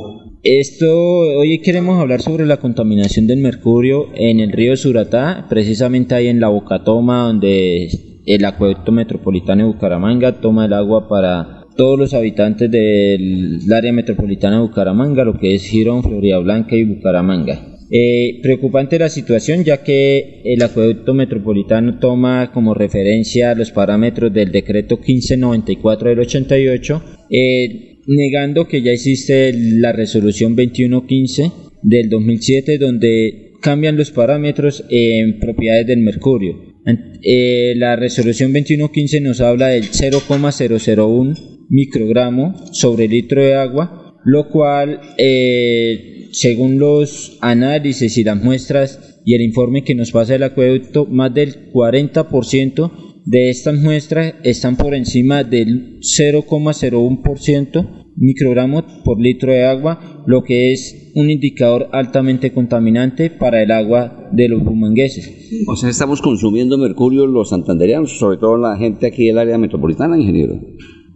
esto, 0.43 0.89
hoy 0.89 1.61
queremos 1.61 2.01
hablar 2.01 2.21
sobre 2.21 2.47
la 2.47 2.57
contaminación 2.57 3.27
del 3.27 3.39
mercurio 3.39 4.09
en 4.15 4.41
el 4.41 4.51
río 4.51 4.77
Suratá, 4.77 5.47
precisamente 5.49 6.15
ahí 6.15 6.27
en 6.27 6.41
la 6.41 6.49
Bocatoma, 6.49 7.27
donde 7.27 7.89
el 8.27 8.45
acueducto 8.45 8.91
metropolitano 8.91 9.63
de 9.67 9.73
Bucaramanga 9.73 10.41
toma 10.41 10.67
el 10.67 10.73
agua 10.73 11.09
para 11.09 11.67
todos 11.77 11.99
los 11.99 12.15
habitantes 12.15 12.71
del 12.71 13.61
área 13.73 13.93
metropolitana 13.93 14.57
de 14.57 14.63
Bucaramanga, 14.63 15.25
lo 15.25 15.39
que 15.39 15.55
es 15.55 15.65
Girón, 15.65 16.03
Florida 16.03 16.39
Blanca 16.39 16.75
y 16.75 16.85
Bucaramanga. 16.85 17.69
Eh, 17.95 18.41
preocupante 18.43 18.99
la 18.99 19.11
situación 19.11 19.65
ya 19.65 19.83
que 19.83 20.41
el 20.45 20.63
acueducto 20.63 21.13
metropolitano 21.13 21.99
toma 21.99 22.51
como 22.51 22.73
referencia 22.73 23.55
los 23.55 23.71
parámetros 23.71 24.33
del 24.33 24.51
decreto 24.51 24.97
1594 24.97 26.09
del 26.09 26.21
88. 26.21 27.03
Eh, 27.29 27.92
negando 28.07 28.67
que 28.69 28.83
ya 28.83 28.93
existe 28.93 29.53
la 29.55 29.93
resolución 29.93 30.57
2115 30.57 31.53
del 31.83 32.09
2007 32.09 32.79
donde 32.79 33.53
cambian 33.61 33.97
los 33.97 34.11
parámetros 34.11 34.85
en 34.91 35.39
propiedades 35.39 35.87
del 35.87 36.01
mercurio. 36.01 36.73
Eh, 37.23 37.75
la 37.77 37.95
resolución 37.95 38.53
2115 38.53 39.21
nos 39.21 39.41
habla 39.41 39.69
del 39.69 39.85
0,001 39.85 41.35
microgramo 41.69 42.55
sobre 42.73 43.09
litro 43.09 43.43
de 43.43 43.55
agua, 43.55 44.19
lo 44.25 44.49
cual, 44.51 45.01
eh, 45.17 46.29
según 46.33 46.79
los 46.79 47.39
análisis 47.41 48.19
y 48.19 48.25
las 48.25 48.43
muestras 48.43 49.21
y 49.25 49.35
el 49.35 49.43
informe 49.43 49.85
que 49.85 49.95
nos 49.95 50.11
pasa 50.11 50.35
el 50.35 50.43
acueducto, 50.43 51.07
más 51.07 51.33
del 51.33 51.71
40% 51.73 53.12
de 53.25 53.51
estas 53.51 53.81
muestras 53.81 54.35
están 54.43 54.77
por 54.77 54.95
encima 54.95 55.45
del 55.45 56.01
0,01% 56.01 58.03
microgramos 58.17 58.85
por 59.05 59.21
litro 59.21 59.53
de 59.53 59.65
agua, 59.65 60.23
lo 60.27 60.43
que 60.43 60.73
es 60.73 61.13
un 61.15 61.31
indicador 61.31 61.89
altamente 61.93 62.53
contaminante 62.53 63.31
para 63.31 63.63
el 63.63 63.71
agua 63.71 64.29
de 64.33 64.49
los 64.49 64.63
bumangueses. 64.63 65.51
O 65.67 65.77
sea, 65.77 65.91
estamos 65.91 66.23
consumiendo 66.23 66.79
mercurio 66.79 67.27
los 67.27 67.51
santandereanos, 67.51 68.19
sobre 68.19 68.39
todo 68.39 68.57
la 68.57 68.77
gente 68.77 69.07
aquí 69.07 69.27
del 69.27 69.39
área 69.39 69.59
metropolitana, 69.59 70.19
ingeniero. 70.19 70.61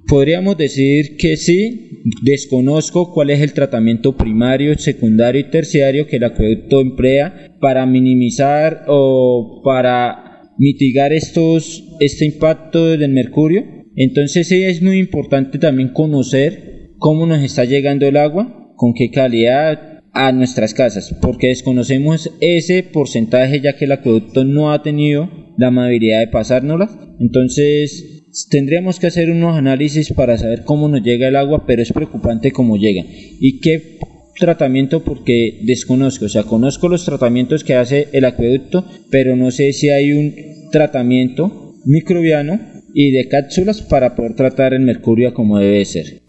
Podríamos 0.08 0.56
decir 0.56 1.16
que 1.16 1.36
sí, 1.36 2.02
desconozco 2.22 3.12
cuál 3.12 3.30
es 3.30 3.40
el 3.40 3.52
tratamiento 3.52 4.16
primario, 4.16 4.78
secundario 4.78 5.40
y 5.40 5.50
terciario 5.50 6.06
que 6.06 6.16
el 6.16 6.24
acueducto 6.24 6.80
emplea 6.80 7.56
para 7.60 7.86
minimizar 7.86 8.84
o 8.86 9.62
para 9.64 10.25
mitigar 10.58 11.12
estos, 11.12 11.84
este 12.00 12.24
impacto 12.26 12.96
del 12.96 13.10
mercurio. 13.10 13.64
Entonces 13.94 14.50
es 14.52 14.82
muy 14.82 14.98
importante 14.98 15.58
también 15.58 15.90
conocer 15.90 16.92
cómo 16.98 17.26
nos 17.26 17.42
está 17.42 17.64
llegando 17.64 18.06
el 18.06 18.16
agua, 18.16 18.72
con 18.76 18.94
qué 18.94 19.10
calidad 19.10 20.02
a 20.12 20.32
nuestras 20.32 20.72
casas, 20.72 21.14
porque 21.20 21.48
desconocemos 21.48 22.30
ese 22.40 22.82
porcentaje 22.82 23.60
ya 23.60 23.76
que 23.76 23.84
el 23.84 23.92
acueducto 23.92 24.44
no 24.44 24.72
ha 24.72 24.82
tenido 24.82 25.30
la 25.58 25.68
amabilidad 25.68 26.20
de 26.20 26.28
pasárnoslas. 26.28 26.96
Entonces 27.20 28.24
tendríamos 28.50 28.98
que 28.98 29.08
hacer 29.08 29.30
unos 29.30 29.56
análisis 29.56 30.12
para 30.12 30.38
saber 30.38 30.64
cómo 30.64 30.88
nos 30.88 31.02
llega 31.02 31.28
el 31.28 31.36
agua, 31.36 31.64
pero 31.66 31.82
es 31.82 31.92
preocupante 31.92 32.50
cómo 32.50 32.76
llega. 32.76 33.04
¿Y 33.06 33.60
qué 33.60 33.98
tratamiento? 34.38 35.02
Porque 35.02 35.60
desconozco, 35.62 36.26
o 36.26 36.28
sea, 36.28 36.44
conozco 36.44 36.88
los 36.88 37.04
tratamientos 37.04 37.64
que 37.64 37.74
hace 37.74 38.08
el 38.12 38.24
acueducto, 38.24 38.84
pero 39.10 39.36
no 39.36 39.50
sé 39.50 39.72
si 39.72 39.88
hay 39.88 40.12
un 40.12 40.34
tratamiento 40.70 41.74
microbiano 41.84 42.60
y 42.94 43.10
de 43.10 43.28
cápsulas 43.28 43.82
para 43.82 44.14
poder 44.14 44.34
tratar 44.34 44.74
el 44.74 44.80
mercurio 44.80 45.34
como 45.34 45.58
debe 45.58 45.84
ser. 45.84 46.22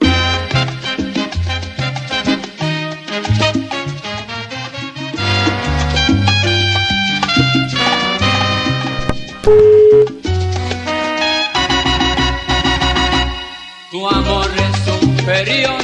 periódico 15.28 15.77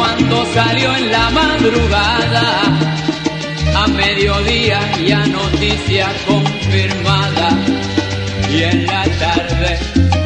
cuando 0.00 0.44
salió 0.46 0.96
en 0.96 1.12
la 1.12 1.28
madrugada, 1.30 2.44
a 3.76 3.86
mediodía 3.88 4.80
ya 5.06 5.26
noticia 5.26 6.06
confirmada 6.26 7.50
y 8.48 8.62
en 8.62 8.86
la 8.86 9.04
tarde 9.18 9.78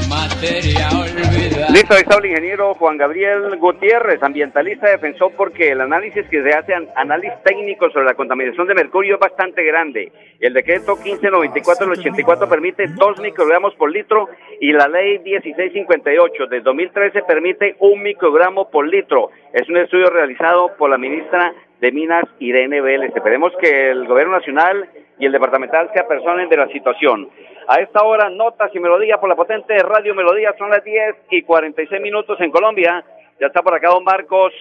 materia 0.09 0.89
Listo, 1.71 1.95
ahí 1.95 2.03
está 2.03 2.19
el 2.19 2.27
ingeniero 2.27 2.75
Juan 2.75 2.99
Gabriel 2.99 3.57
Gutiérrez, 3.57 4.23
ambientalista 4.23 4.89
defensor, 4.91 5.33
porque 5.37 5.71
el 5.73 5.81
análisis 5.81 6.25
que 6.29 6.43
se 6.43 6.51
hace, 6.51 6.73
análisis 6.95 7.43
técnico 7.43 7.91
sobre 7.91 8.05
la 8.05 8.15
contaminación 8.15 8.67
de 8.69 8.75
mercurio 8.75 9.15
es 9.15 9.21
bastante 9.21 9.65
grande. 9.65 10.13
El 10.41 10.53
decreto 10.53 10.97
1594 10.97 11.87
del 11.87 11.99
84 11.99 12.49
permite 12.49 12.87
2 12.87 13.21
microgramos 13.21 13.75
por 13.75 13.91
litro 13.91 14.29
y 14.61 14.73
la 14.73 14.89
ley 14.89 15.19
1658 15.21 16.47
del 16.47 16.63
2013 16.63 17.23
permite 17.23 17.77
un 17.81 18.03
microgramo 18.03 18.71
por 18.71 18.87
litro. 18.87 19.31
Es 19.55 19.69
un 19.69 19.77
estudio 19.77 20.11
realizado 20.11 20.75
por 20.77 20.91
la 20.91 20.99
ministra 20.99 21.55
de 21.81 21.93
Minas, 21.93 22.25
Irene 22.41 22.81
Vélez. 22.81 23.13
Esperemos 23.15 23.53
que 23.61 23.91
el 23.93 24.05
gobierno 24.05 24.33
nacional 24.33 24.91
y 25.17 25.27
el 25.27 25.31
departamental 25.31 25.89
se 25.95 26.01
apersonen 26.01 26.49
de 26.49 26.57
la 26.57 26.67
situación. 26.67 27.29
A 27.69 27.77
esta 27.77 28.03
hora, 28.03 28.29
notas 28.31 28.75
y 28.75 28.81
melodías 28.81 29.21
por 29.21 29.29
la 29.29 29.37
potente 29.37 29.79
Radio 29.79 30.13
Melodía. 30.13 30.57
Son 30.59 30.71
las 30.71 30.83
10 30.83 31.15
y 31.31 31.43
46 31.43 32.03
minutos 32.03 32.37
en 32.41 32.51
Colombia. 32.51 33.05
Ya 33.41 33.47
está 33.47 33.63
por 33.63 33.75
acá 33.75 33.91
don 33.91 34.03
Marcos 34.03 34.53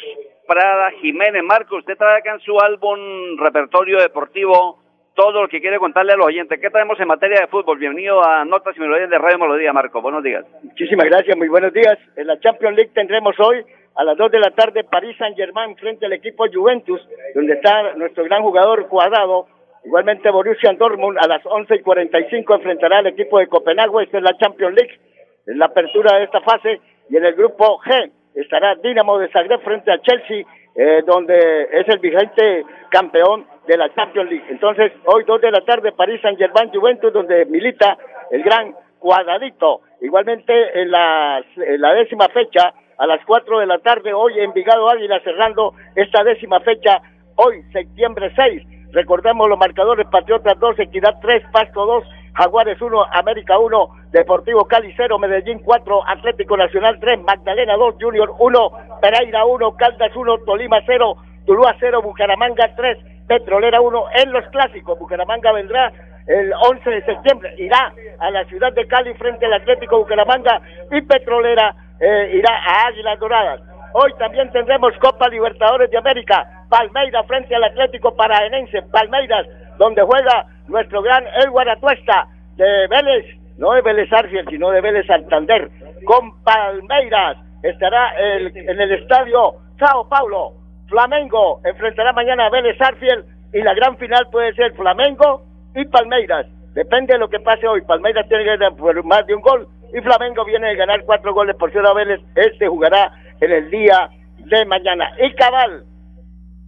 Prada 0.48 0.92
Jiménez. 1.02 1.42
Marcos, 1.42 1.80
usted 1.80 1.98
trae 1.98 2.20
acá 2.20 2.34
en 2.34 2.42
su 2.42 2.60
álbum 2.60 3.00
repertorio 3.40 3.98
deportivo 3.98 4.78
todo 5.16 5.42
lo 5.42 5.48
que 5.48 5.60
quiere 5.60 5.80
contarle 5.80 6.14
a 6.14 6.18
los 6.18 6.28
oyentes. 6.28 6.60
¿Qué 6.60 6.70
traemos 6.70 7.00
en 7.00 7.08
materia 7.08 7.42
de 7.42 7.48
fútbol? 7.48 7.80
Bienvenido 7.80 8.24
a 8.24 8.46
Notas 8.46 8.78
y 8.78 8.80
Melodías 8.80 9.10
de 9.10 9.18
Radio 9.18 9.40
Melodía, 9.40 9.74
Marcos. 9.74 10.04
Buenos 10.04 10.22
días. 10.22 10.46
Muchísimas 10.62 11.08
gracias, 11.08 11.36
muy 11.36 11.48
buenos 11.48 11.74
días. 11.74 11.98
En 12.16 12.28
la 12.28 12.40
Champions 12.40 12.76
League 12.76 12.92
tendremos 12.94 13.40
hoy 13.40 13.64
a 13.96 14.04
las 14.04 14.18
2 14.18 14.32
de 14.32 14.40
la 14.40 14.52
tarde 14.52 14.84
París 14.84 15.16
Saint-Germain 15.18 15.76
frente 15.78 16.06
al 16.06 16.14
equipo 16.14 16.46
Juventus, 16.52 17.02
donde 17.36 17.54
está 17.54 17.94
nuestro 17.96 18.24
gran 18.24 18.42
jugador 18.42 18.88
Cuadrado 18.88 19.48
Igualmente 19.86 20.30
Borussia 20.32 20.72
Dortmund 20.74 21.18
a 21.20 21.28
las 21.28 21.46
11 21.46 21.76
y 21.76 21.80
45 21.82 22.56
enfrentará 22.56 23.00
al 23.00 23.08
equipo 23.08 23.40
de 23.40 23.48
Copenhague, 23.48 24.04
esta 24.04 24.18
es 24.18 24.24
la 24.24 24.38
Champions 24.38 24.76
League, 24.76 25.00
en 25.46 25.60
la 25.60 25.66
apertura 25.66 26.18
de 26.18 26.24
esta 26.24 26.40
fase, 26.42 26.80
y 27.10 27.18
en 27.18 27.26
el 27.26 27.34
grupo 27.34 27.80
G 27.80 28.10
estará 28.34 28.76
Dinamo 28.76 29.20
de 29.20 29.28
Zagreb 29.30 29.62
frente 29.62 29.92
a 29.92 30.00
Chelsea, 30.00 30.46
eh, 30.76 31.04
donde 31.06 31.68
es 31.72 31.88
el 31.90 32.00
vigente 32.00 32.64
campeón 32.90 33.46
de 33.68 33.78
la 33.78 33.94
Champions 33.94 34.30
League. 34.30 34.46
Entonces, 34.50 34.94
hoy 35.06 35.26
2 35.26 35.42
de 35.42 35.52
la 35.52 35.62
tarde, 35.62 35.92
París 35.92 36.22
Saint 36.22 36.40
Germain 36.40 36.70
Juventus, 36.70 37.12
donde 37.12 37.46
milita 37.46 37.98
el 38.32 38.42
gran 38.42 38.74
cuadradito. 39.00 39.82
Igualmente 40.00 40.82
en 40.82 40.92
la, 40.92 41.44
en 41.58 41.82
la 41.82 41.94
décima 41.94 42.30
fecha, 42.30 42.74
a 42.98 43.08
las 43.08 43.24
4 43.26 43.60
de 43.60 43.66
la 43.66 43.80
tarde, 43.80 44.14
hoy 44.14 44.40
Envigado 44.40 44.90
Águila 44.90 45.20
cerrando 45.24 45.74
esta 45.96 46.24
décima 46.24 46.60
fecha, 46.62 47.02
hoy 47.36 47.64
septiembre 47.72 48.32
6 48.36 48.74
Recordemos 48.94 49.50
los 49.50 49.58
marcadores 49.58 50.06
Patriotas 50.08 50.60
2, 50.60 50.80
Equidad 50.80 51.16
3, 51.20 51.46
Pasto 51.52 51.84
2, 51.84 52.04
Jaguares 52.36 52.80
1, 52.80 53.06
América 53.12 53.58
1, 53.58 53.90
Deportivo 54.12 54.66
Cali 54.66 54.94
0, 54.96 55.18
Medellín 55.18 55.60
4, 55.66 56.08
Atlético 56.08 56.56
Nacional 56.56 57.00
3, 57.00 57.24
Magdalena 57.24 57.76
2, 57.76 57.96
Junior 58.00 58.32
1, 58.38 58.72
Pereira 59.02 59.46
1, 59.46 59.76
Caldas 59.78 60.16
1, 60.16 60.38
Tolima 60.46 60.78
0, 60.86 61.16
Tuluá 61.44 61.76
0, 61.80 62.04
Bucaramanga 62.04 62.76
3, 62.76 62.98
Petrolera 63.28 63.82
1 63.82 64.06
en 64.24 64.32
los 64.32 64.46
clásicos. 64.50 65.00
Bucaramanga 65.00 65.52
vendrá 65.54 65.92
el 66.28 66.54
11 66.54 66.88
de 66.88 67.04
septiembre, 67.04 67.56
irá 67.58 67.92
a 68.20 68.30
la 68.30 68.46
ciudad 68.46 68.72
de 68.74 68.86
Cali 68.86 69.16
frente 69.16 69.48
al 69.48 69.54
Atlético 69.54 69.98
Bucaramanga 69.98 70.62
y 70.92 71.02
Petrolera 71.02 71.76
eh, 72.04 72.36
irá 72.36 72.54
a 72.54 72.88
Águilas 72.88 73.18
Doradas. 73.18 73.62
Hoy 73.94 74.12
también 74.20 74.52
tendremos 74.52 74.92
Copa 75.00 75.30
Libertadores 75.30 75.90
de 75.90 75.98
América, 75.98 76.66
Palmeiras 76.68 77.26
frente 77.28 77.56
al 77.56 77.64
Atlético 77.64 78.14
Paraenense, 78.14 78.82
Palmeiras, 78.92 79.48
donde 79.78 80.02
juega 80.02 80.48
nuestro 80.68 81.02
gran 81.02 81.24
Edward 81.46 81.70
Atuesta 81.70 82.28
de 82.58 82.88
Vélez, 82.88 83.26
no 83.58 83.72
de 83.72 83.82
Vélez 83.82 84.12
Arfiel, 84.12 84.46
sino 84.50 84.72
de 84.72 84.82
Vélez 84.82 85.06
Santander, 85.08 85.70
con 86.06 86.44
Palmeiras. 86.44 87.38
Estará 87.62 88.14
en 88.18 88.82
el 88.82 88.92
estadio 88.92 89.54
Sao 89.80 90.10
Paulo. 90.10 90.54
Flamengo 90.88 91.62
enfrentará 91.64 92.12
mañana 92.12 92.48
a 92.48 92.50
Vélez 92.50 92.76
Arfiel 92.82 93.24
y 93.54 93.62
la 93.62 93.74
gran 93.74 93.98
final 93.98 94.28
puede 94.30 94.54
ser 94.56 94.74
Flamengo 94.74 95.44
y 95.74 95.86
Palmeiras. 95.86 96.48
Depende 96.74 97.14
de 97.14 97.20
lo 97.20 97.30
que 97.30 97.40
pase 97.40 97.66
hoy. 97.66 97.82
Palmeiras 97.84 98.28
tiene 98.28 98.44
que 98.44 98.72
por 98.76 99.06
más 99.06 99.26
de 99.26 99.36
un 99.36 99.42
gol 99.42 99.68
y 99.94 100.02
Flamengo 100.02 100.44
viene 100.44 100.70
de 100.70 100.76
ganar 100.76 101.04
cuatro 101.06 101.34
goles 101.34 101.56
por 101.56 101.72
ciudad 101.72 101.94
Vélez. 101.94 102.20
Este 102.36 102.68
jugará 102.68 103.12
en 103.40 103.52
el 103.52 103.70
día 103.70 104.10
de 104.40 104.66
mañana. 104.66 105.12
Y 105.20 105.34
Cabal, 105.36 105.84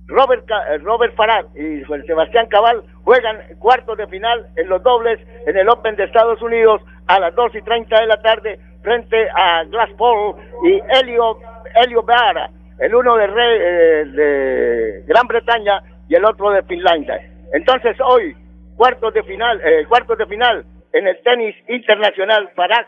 Robert, 0.08 0.46
eh, 0.50 0.78
Robert 0.80 1.16
Farad 1.16 1.46
y 1.56 1.84
Sebastián 2.06 2.48
Cabal 2.48 2.84
juegan 3.04 3.38
cuartos 3.60 3.98
de 3.98 4.08
final 4.08 4.46
en 4.56 4.70
los 4.70 4.84
dobles 4.84 5.20
en 5.48 5.58
el 5.58 5.68
Open 5.70 5.96
de 5.96 6.04
Estados 6.04 6.42
Unidos 6.42 6.82
a 7.08 7.20
las 7.20 7.34
2 7.34 7.56
y 7.56 7.62
30 7.62 8.00
de 8.00 8.08
la 8.08 8.22
tarde 8.22 8.60
frente 8.84 9.28
a 9.36 9.64
Glass 9.64 9.90
Paul 9.98 10.36
y 10.64 10.80
Elio, 11.00 11.40
Elio 11.84 12.04
Beara, 12.04 12.52
el 12.80 12.94
uno 12.94 13.16
de, 13.16 13.26
eh, 13.26 14.06
de 14.06 15.04
Gran 15.08 15.28
Bretaña 15.28 15.82
y 16.08 16.16
el 16.16 16.26
otro 16.26 16.52
de 16.52 16.62
Finlandia. 16.64 17.20
Entonces 17.54 17.98
hoy, 18.02 18.36
cuartos 18.76 19.12
de 19.16 19.24
final, 19.24 19.60
eh, 19.66 19.86
cuartos 19.88 20.20
de 20.20 20.28
final 20.28 20.64
en 20.94 21.08
el 21.08 21.20
tenis 21.24 21.56
internacional, 21.68 22.50
Farad 22.56 22.86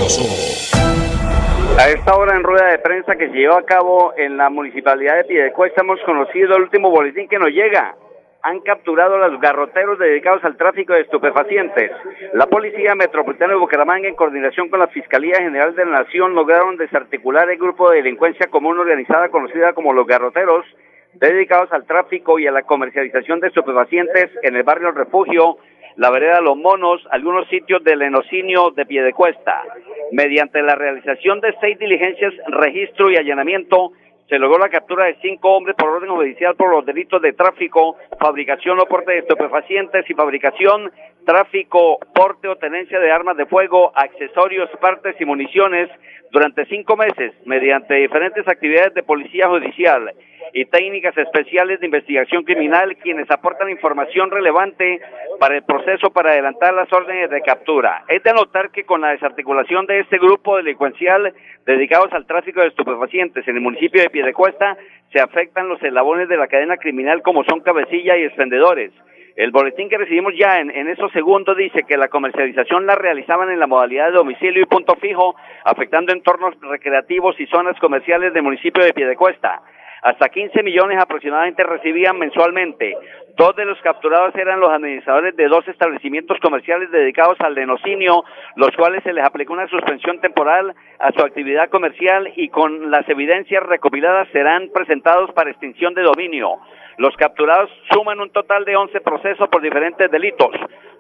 A 1.77 1.87
esta 1.87 2.15
hora 2.15 2.35
en 2.35 2.43
rueda 2.43 2.67
de 2.67 2.79
prensa 2.79 3.15
que 3.15 3.29
se 3.29 3.33
llevó 3.33 3.57
a 3.57 3.65
cabo 3.65 4.13
en 4.17 4.35
la 4.35 4.49
municipalidad 4.49 5.15
de 5.15 5.23
Piedecuesta 5.23 5.81
hemos 5.81 6.01
conocido 6.01 6.55
el 6.55 6.63
último 6.63 6.91
boletín 6.91 7.29
que 7.29 7.39
nos 7.39 7.49
llega. 7.49 7.95
Han 8.43 8.59
capturado 8.59 9.15
a 9.15 9.27
los 9.29 9.39
garroteros 9.39 9.97
dedicados 9.97 10.43
al 10.43 10.57
tráfico 10.57 10.93
de 10.93 11.01
estupefacientes. 11.01 11.91
La 12.33 12.47
Policía 12.47 12.93
Metropolitana 12.95 13.53
de 13.53 13.59
Bucaramanga, 13.59 14.09
en 14.09 14.15
coordinación 14.15 14.69
con 14.69 14.79
la 14.79 14.87
Fiscalía 14.87 15.37
General 15.37 15.73
de 15.73 15.85
la 15.85 16.03
Nación, 16.03 16.35
lograron 16.35 16.75
desarticular 16.75 17.49
el 17.49 17.57
grupo 17.57 17.89
de 17.89 17.97
delincuencia 17.97 18.47
común 18.47 18.77
organizada 18.77 19.29
conocida 19.29 19.73
como 19.73 19.93
los 19.93 20.05
garroteros, 20.05 20.65
dedicados 21.13 21.71
al 21.71 21.85
tráfico 21.85 22.37
y 22.37 22.47
a 22.47 22.51
la 22.51 22.63
comercialización 22.63 23.39
de 23.39 23.47
estupefacientes 23.47 24.29
en 24.43 24.55
el 24.55 24.63
barrio 24.63 24.91
Refugio, 24.91 25.57
la 25.95 26.09
vereda 26.09 26.41
Los 26.41 26.57
Monos, 26.57 27.01
algunos 27.11 27.47
sitios 27.47 27.83
del 27.83 28.01
enocinio 28.01 28.71
de 28.71 28.85
Piedecuesta. 28.85 29.63
Mediante 30.11 30.61
la 30.61 30.75
realización 30.75 31.39
de 31.41 31.53
seis 31.59 31.77
diligencias, 31.79 32.33
registro 32.47 33.11
y 33.11 33.17
allanamiento, 33.17 33.91
se 34.31 34.39
logró 34.39 34.57
la 34.57 34.69
captura 34.69 35.05
de 35.05 35.17
cinco 35.21 35.57
hombres 35.57 35.75
por 35.75 35.89
orden 35.89 36.09
judicial 36.09 36.55
por 36.55 36.71
los 36.71 36.85
delitos 36.85 37.21
de 37.21 37.33
tráfico, 37.33 37.97
fabricación 38.17 38.79
o 38.79 38.85
porte 38.85 39.11
de 39.11 39.19
estupefacientes 39.19 40.09
y 40.09 40.13
fabricación, 40.13 40.89
tráfico, 41.25 41.99
porte 42.15 42.47
o 42.47 42.55
tenencia 42.55 42.99
de 42.99 43.11
armas 43.11 43.35
de 43.35 43.45
fuego, 43.45 43.91
accesorios, 43.93 44.69
partes 44.79 45.19
y 45.19 45.25
municiones 45.25 45.89
durante 46.31 46.65
cinco 46.67 46.95
meses 46.95 47.33
mediante 47.45 47.95
diferentes 47.95 48.47
actividades 48.47 48.93
de 48.93 49.03
policía 49.03 49.49
judicial 49.49 50.13
y 50.53 50.65
técnicas 50.65 51.17
especiales 51.17 51.79
de 51.79 51.85
investigación 51.85 52.43
criminal 52.43 52.97
quienes 52.97 53.29
aportan 53.31 53.69
información 53.69 54.31
relevante 54.31 54.99
para 55.39 55.55
el 55.55 55.63
proceso 55.63 56.11
para 56.11 56.31
adelantar 56.31 56.73
las 56.73 56.91
órdenes 56.91 57.29
de 57.29 57.41
captura. 57.41 58.03
Es 58.07 58.23
de 58.23 58.33
notar 58.33 58.71
que 58.71 58.83
con 58.83 59.01
la 59.01 59.11
desarticulación 59.11 59.85
de 59.85 59.99
este 59.99 60.17
grupo 60.17 60.57
delincuencial 60.57 61.33
dedicados 61.65 62.11
al 62.13 62.25
tráfico 62.25 62.61
de 62.61 62.67
estupefacientes 62.67 63.47
en 63.47 63.55
el 63.55 63.61
municipio 63.61 64.01
de 64.01 64.09
Piedecuesta 64.09 64.77
se 65.11 65.19
afectan 65.19 65.69
los 65.69 65.81
eslabones 65.81 66.29
de 66.29 66.37
la 66.37 66.47
cadena 66.47 66.77
criminal 66.77 67.21
como 67.21 67.43
son 67.43 67.61
cabecilla 67.61 68.17
y 68.17 68.23
expendedores. 68.23 68.91
El 69.37 69.51
boletín 69.51 69.87
que 69.87 69.97
recibimos 69.97 70.33
ya 70.37 70.59
en, 70.59 70.71
en, 70.71 70.89
esos 70.89 71.09
segundos 71.13 71.55
dice 71.55 71.83
que 71.87 71.95
la 71.97 72.09
comercialización 72.09 72.85
la 72.85 72.95
realizaban 72.95 73.49
en 73.49 73.59
la 73.59 73.67
modalidad 73.67 74.07
de 74.07 74.17
domicilio 74.17 74.61
y 74.61 74.65
punto 74.65 74.95
fijo, 74.95 75.35
afectando 75.63 76.11
entornos 76.11 76.59
recreativos 76.59 77.39
y 77.39 77.45
zonas 77.47 77.79
comerciales 77.79 78.33
del 78.33 78.43
municipio 78.43 78.83
de 78.83 78.93
Piedecuesta. 78.93 79.61
Hasta 80.01 80.29
15 80.29 80.63
millones 80.63 80.97
aproximadamente 80.99 81.63
recibían 81.63 82.17
mensualmente. 82.17 82.97
Dos 83.37 83.55
de 83.55 83.65
los 83.65 83.79
capturados 83.81 84.33
eran 84.35 84.59
los 84.59 84.71
administradores 84.71 85.35
de 85.35 85.47
dos 85.47 85.67
establecimientos 85.67 86.39
comerciales 86.41 86.89
dedicados 86.89 87.39
al 87.39 87.53
denocinio, 87.53 88.23
los 88.55 88.71
cuales 88.75 89.03
se 89.03 89.13
les 89.13 89.23
aplicó 89.23 89.53
una 89.53 89.67
suspensión 89.67 90.19
temporal 90.19 90.73
a 90.99 91.11
su 91.11 91.21
actividad 91.21 91.69
comercial 91.69 92.33
y 92.35 92.49
con 92.49 92.89
las 92.89 93.07
evidencias 93.09 93.63
recopiladas 93.63 94.27
serán 94.29 94.69
presentados 94.73 95.31
para 95.33 95.51
extinción 95.51 95.93
de 95.93 96.01
dominio. 96.01 96.57
Los 96.97 97.15
capturados 97.15 97.69
suman 97.91 98.19
un 98.19 98.31
total 98.31 98.65
de 98.65 98.75
11 98.75 99.01
procesos 99.01 99.49
por 99.49 99.61
diferentes 99.61 100.09
delitos. 100.11 100.51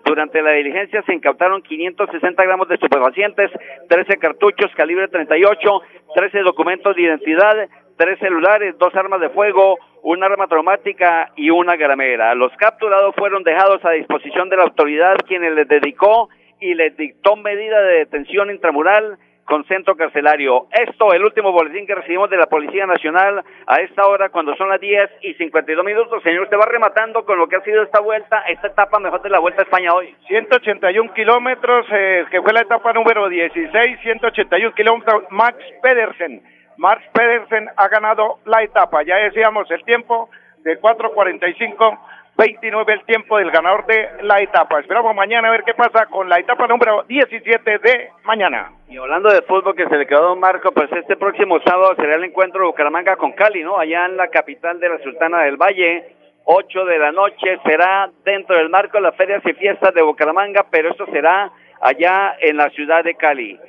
Durante 0.05 0.41
la 0.41 0.51
diligencia 0.51 1.03
se 1.03 1.13
incautaron 1.13 1.61
560 1.61 2.43
gramos 2.43 2.67
de 2.67 2.75
estupefacientes, 2.75 3.51
13 3.87 4.17
cartuchos 4.17 4.71
calibre 4.75 5.07
38, 5.07 5.81
13 6.15 6.39
documentos 6.39 6.95
de 6.95 7.03
identidad, 7.03 7.69
tres 7.97 8.19
celulares, 8.19 8.77
dos 8.77 8.93
armas 8.95 9.21
de 9.21 9.29
fuego, 9.29 9.77
un 10.03 10.23
arma 10.23 10.47
traumática 10.47 11.31
y 11.35 11.49
una 11.49 11.75
gramera. 11.75 12.33
Los 12.35 12.51
capturados 12.57 13.15
fueron 13.15 13.43
dejados 13.43 13.83
a 13.85 13.91
disposición 13.91 14.49
de 14.49 14.57
la 14.57 14.63
autoridad, 14.63 15.17
quienes 15.27 15.53
les 15.53 15.67
dedicó 15.67 16.29
y 16.59 16.73
les 16.73 16.95
dictó 16.95 17.35
medida 17.35 17.81
de 17.81 17.99
detención 17.99 18.51
intramural 18.51 19.17
con 19.45 19.65
centro 19.65 19.95
carcelario. 19.95 20.67
Esto, 20.71 21.13
el 21.13 21.25
último 21.25 21.51
boletín 21.51 21.85
que 21.85 21.95
recibimos 21.95 22.29
de 22.29 22.37
la 22.37 22.45
Policía 22.45 22.85
Nacional 22.85 23.43
a 23.67 23.81
esta 23.81 24.07
hora, 24.07 24.29
cuando 24.29 24.55
son 24.55 24.69
las 24.69 24.79
10 24.79 25.09
y 25.23 25.33
52 25.33 25.83
minutos. 25.83 26.23
Señor, 26.23 26.43
usted 26.43 26.57
va 26.57 26.65
rematando 26.65 27.25
con 27.25 27.37
lo 27.37 27.49
que 27.49 27.57
ha 27.57 27.61
sido 27.61 27.83
esta 27.83 27.99
vuelta, 27.99 28.43
esta 28.47 28.67
etapa 28.67 28.99
mejor 28.99 29.21
de 29.21 29.29
la 29.29 29.39
Vuelta 29.39 29.61
a 29.61 29.65
España 29.65 29.93
hoy. 29.93 30.15
181 30.27 31.13
kilómetros, 31.13 31.85
eh, 31.91 32.25
que 32.31 32.41
fue 32.41 32.53
la 32.53 32.61
etapa 32.61 32.93
número 32.93 33.27
16, 33.27 33.99
181 34.01 34.73
kilómetros, 34.73 35.23
Max 35.31 35.57
Pedersen 35.81 36.41
Mark 36.77 37.01
Pedersen 37.13 37.69
ha 37.75 37.87
ganado 37.87 38.39
la 38.45 38.63
etapa. 38.63 39.03
Ya 39.03 39.17
decíamos 39.17 39.69
el 39.71 39.83
tiempo 39.83 40.29
de 40.63 40.79
4.45. 40.79 41.99
29 42.37 42.93
el 42.93 43.03
tiempo 43.05 43.37
del 43.37 43.51
ganador 43.51 43.85
de 43.85 44.09
la 44.23 44.41
etapa. 44.41 44.79
Esperamos 44.79 45.13
mañana 45.13 45.49
a 45.49 45.51
ver 45.51 45.63
qué 45.63 45.73
pasa 45.73 46.05
con 46.07 46.29
la 46.29 46.39
etapa 46.39 46.65
número 46.65 47.03
17 47.03 47.77
de 47.77 48.09
mañana. 48.23 48.71
Y 48.89 48.97
hablando 48.97 49.29
de 49.29 49.41
fútbol 49.43 49.75
que 49.75 49.87
se 49.87 49.97
le 49.97 50.07
quedó 50.07 50.31
a 50.31 50.35
Marco, 50.35 50.71
pues 50.71 50.91
este 50.93 51.17
próximo 51.17 51.59
sábado 51.61 51.93
será 51.97 52.15
el 52.15 52.23
encuentro 52.23 52.61
de 52.61 52.67
Bucaramanga 52.67 53.15
con 53.17 53.33
Cali, 53.33 53.63
¿no? 53.63 53.77
Allá 53.77 54.05
en 54.05 54.17
la 54.17 54.29
capital 54.29 54.79
de 54.79 54.89
la 54.89 54.97
Sultana 54.99 55.43
del 55.43 55.57
Valle. 55.57 56.15
8 56.45 56.85
de 56.85 56.97
la 56.97 57.11
noche 57.11 57.59
será 57.63 58.09
dentro 58.25 58.57
del 58.57 58.69
marco 58.69 58.97
de 58.97 59.03
las 59.03 59.15
ferias 59.15 59.43
y 59.45 59.53
fiestas 59.53 59.93
de 59.93 60.01
Bucaramanga, 60.01 60.65
pero 60.71 60.89
esto 60.89 61.05
será 61.11 61.51
allá 61.79 62.35
en 62.39 62.57
la 62.57 62.69
ciudad 62.71 63.03
de 63.03 63.13
Cali. 63.13 63.59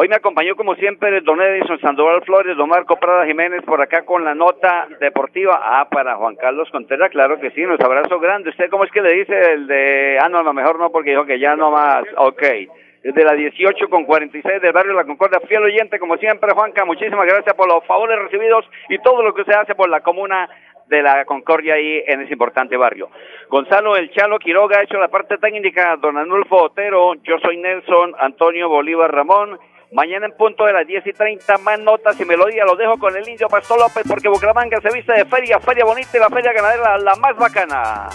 Hoy 0.00 0.06
me 0.06 0.14
acompañó 0.14 0.54
como 0.54 0.76
siempre 0.76 1.20
don 1.22 1.42
Edison 1.42 1.80
Sandoval 1.80 2.22
Flores, 2.22 2.56
don 2.56 2.68
Marco 2.68 3.00
Prada 3.00 3.26
Jiménez 3.26 3.64
por 3.64 3.82
acá 3.82 4.04
con 4.04 4.24
la 4.24 4.32
nota 4.32 4.86
deportiva. 5.00 5.60
Ah, 5.60 5.88
para 5.90 6.14
Juan 6.14 6.36
Carlos 6.36 6.70
Contreras, 6.70 7.10
claro 7.10 7.40
que 7.40 7.50
sí, 7.50 7.62
nos 7.62 7.80
abrazo 7.80 8.20
grande. 8.20 8.50
¿Usted 8.50 8.70
cómo 8.70 8.84
es 8.84 8.92
que 8.92 9.02
le 9.02 9.12
dice 9.14 9.36
el 9.54 9.66
de, 9.66 10.16
ah, 10.22 10.28
no, 10.28 10.38
a 10.38 10.44
lo 10.44 10.52
mejor 10.52 10.78
no, 10.78 10.92
porque 10.92 11.10
dijo 11.10 11.26
que 11.26 11.40
ya 11.40 11.56
no 11.56 11.72
más, 11.72 12.04
ok. 12.16 12.42
Desde 13.02 13.24
la 13.24 13.32
18 13.32 13.90
con 13.90 14.04
46 14.04 14.62
del 14.62 14.72
barrio 14.72 14.92
La 14.92 15.02
Concordia, 15.02 15.40
fiel 15.48 15.64
oyente 15.64 15.98
como 15.98 16.16
siempre, 16.16 16.52
Juanca, 16.54 16.84
muchísimas 16.84 17.26
gracias 17.26 17.56
por 17.56 17.66
los 17.66 17.84
favores 17.84 18.20
recibidos 18.20 18.70
y 18.88 19.00
todo 19.00 19.24
lo 19.24 19.34
que 19.34 19.42
se 19.42 19.52
hace 19.52 19.74
por 19.74 19.88
la 19.88 20.02
comuna 20.02 20.48
de 20.86 21.02
la 21.02 21.24
Concordia 21.24 21.74
ahí 21.74 22.04
en 22.06 22.20
ese 22.20 22.34
importante 22.34 22.76
barrio. 22.76 23.10
Gonzalo 23.48 23.96
El 23.96 24.12
Chalo 24.12 24.38
Quiroga 24.38 24.78
ha 24.78 24.84
hecho 24.84 24.96
la 24.96 25.08
parte 25.08 25.38
técnica, 25.38 25.96
don 25.96 26.16
Anulfo 26.18 26.62
Otero, 26.62 27.14
yo 27.24 27.40
soy 27.40 27.56
Nelson 27.56 28.14
Antonio 28.20 28.68
Bolívar 28.68 29.12
Ramón 29.12 29.58
Mañana 29.90 30.26
en 30.26 30.32
punto 30.32 30.66
de 30.66 30.72
las 30.74 30.86
10 30.86 31.06
y 31.06 31.12
30, 31.12 31.58
más 31.58 31.80
notas 31.80 32.20
y 32.20 32.24
melodía. 32.24 32.64
Lo 32.64 32.76
dejo 32.76 32.98
con 32.98 33.16
el 33.16 33.26
indio 33.28 33.48
Pastor 33.48 33.78
López 33.78 34.04
porque 34.06 34.28
Bucaramanga 34.28 34.80
se 34.80 34.90
viste 34.90 35.12
de 35.14 35.24
feria, 35.24 35.58
feria 35.60 35.84
bonita 35.84 36.16
y 36.16 36.20
la 36.20 36.28
feria 36.28 36.52
ganadera 36.52 36.98
la 36.98 37.14
más 37.16 37.36
bacana. 37.36 38.08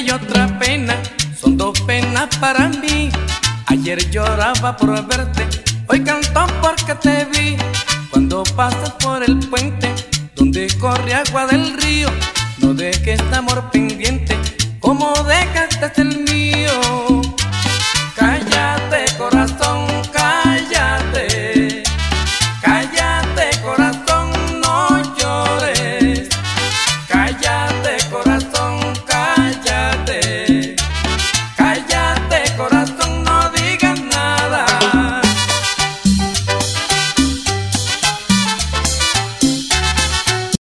Y 0.00 0.10
otra 0.10 0.58
pena 0.58 0.94
eterna 2.10 2.28
para 2.40 2.68
mí. 2.68 3.10
Ayer 3.66 4.10
lloraba 4.10 4.76
por 4.76 5.06
verte, 5.06 5.46
hoy 5.88 6.02
canto 6.02 6.46
porque 6.60 6.94
te 6.94 7.24
vi. 7.26 7.56
Cuando 8.10 8.42
pasas 8.56 8.90
por 9.02 9.22
el 9.22 9.38
puente, 9.38 9.94
donde 10.34 10.66
corre 10.78 11.14
agua 11.14 11.46
del 11.46 11.74
río, 11.80 12.08
no 12.58 12.74
dejes 12.74 13.20
este 13.20 13.36
amor 13.36 13.70
pendiente, 13.70 14.36
como 14.80 15.12
dejaste 15.24 16.02
el 16.02 16.24
mío. 16.24 17.09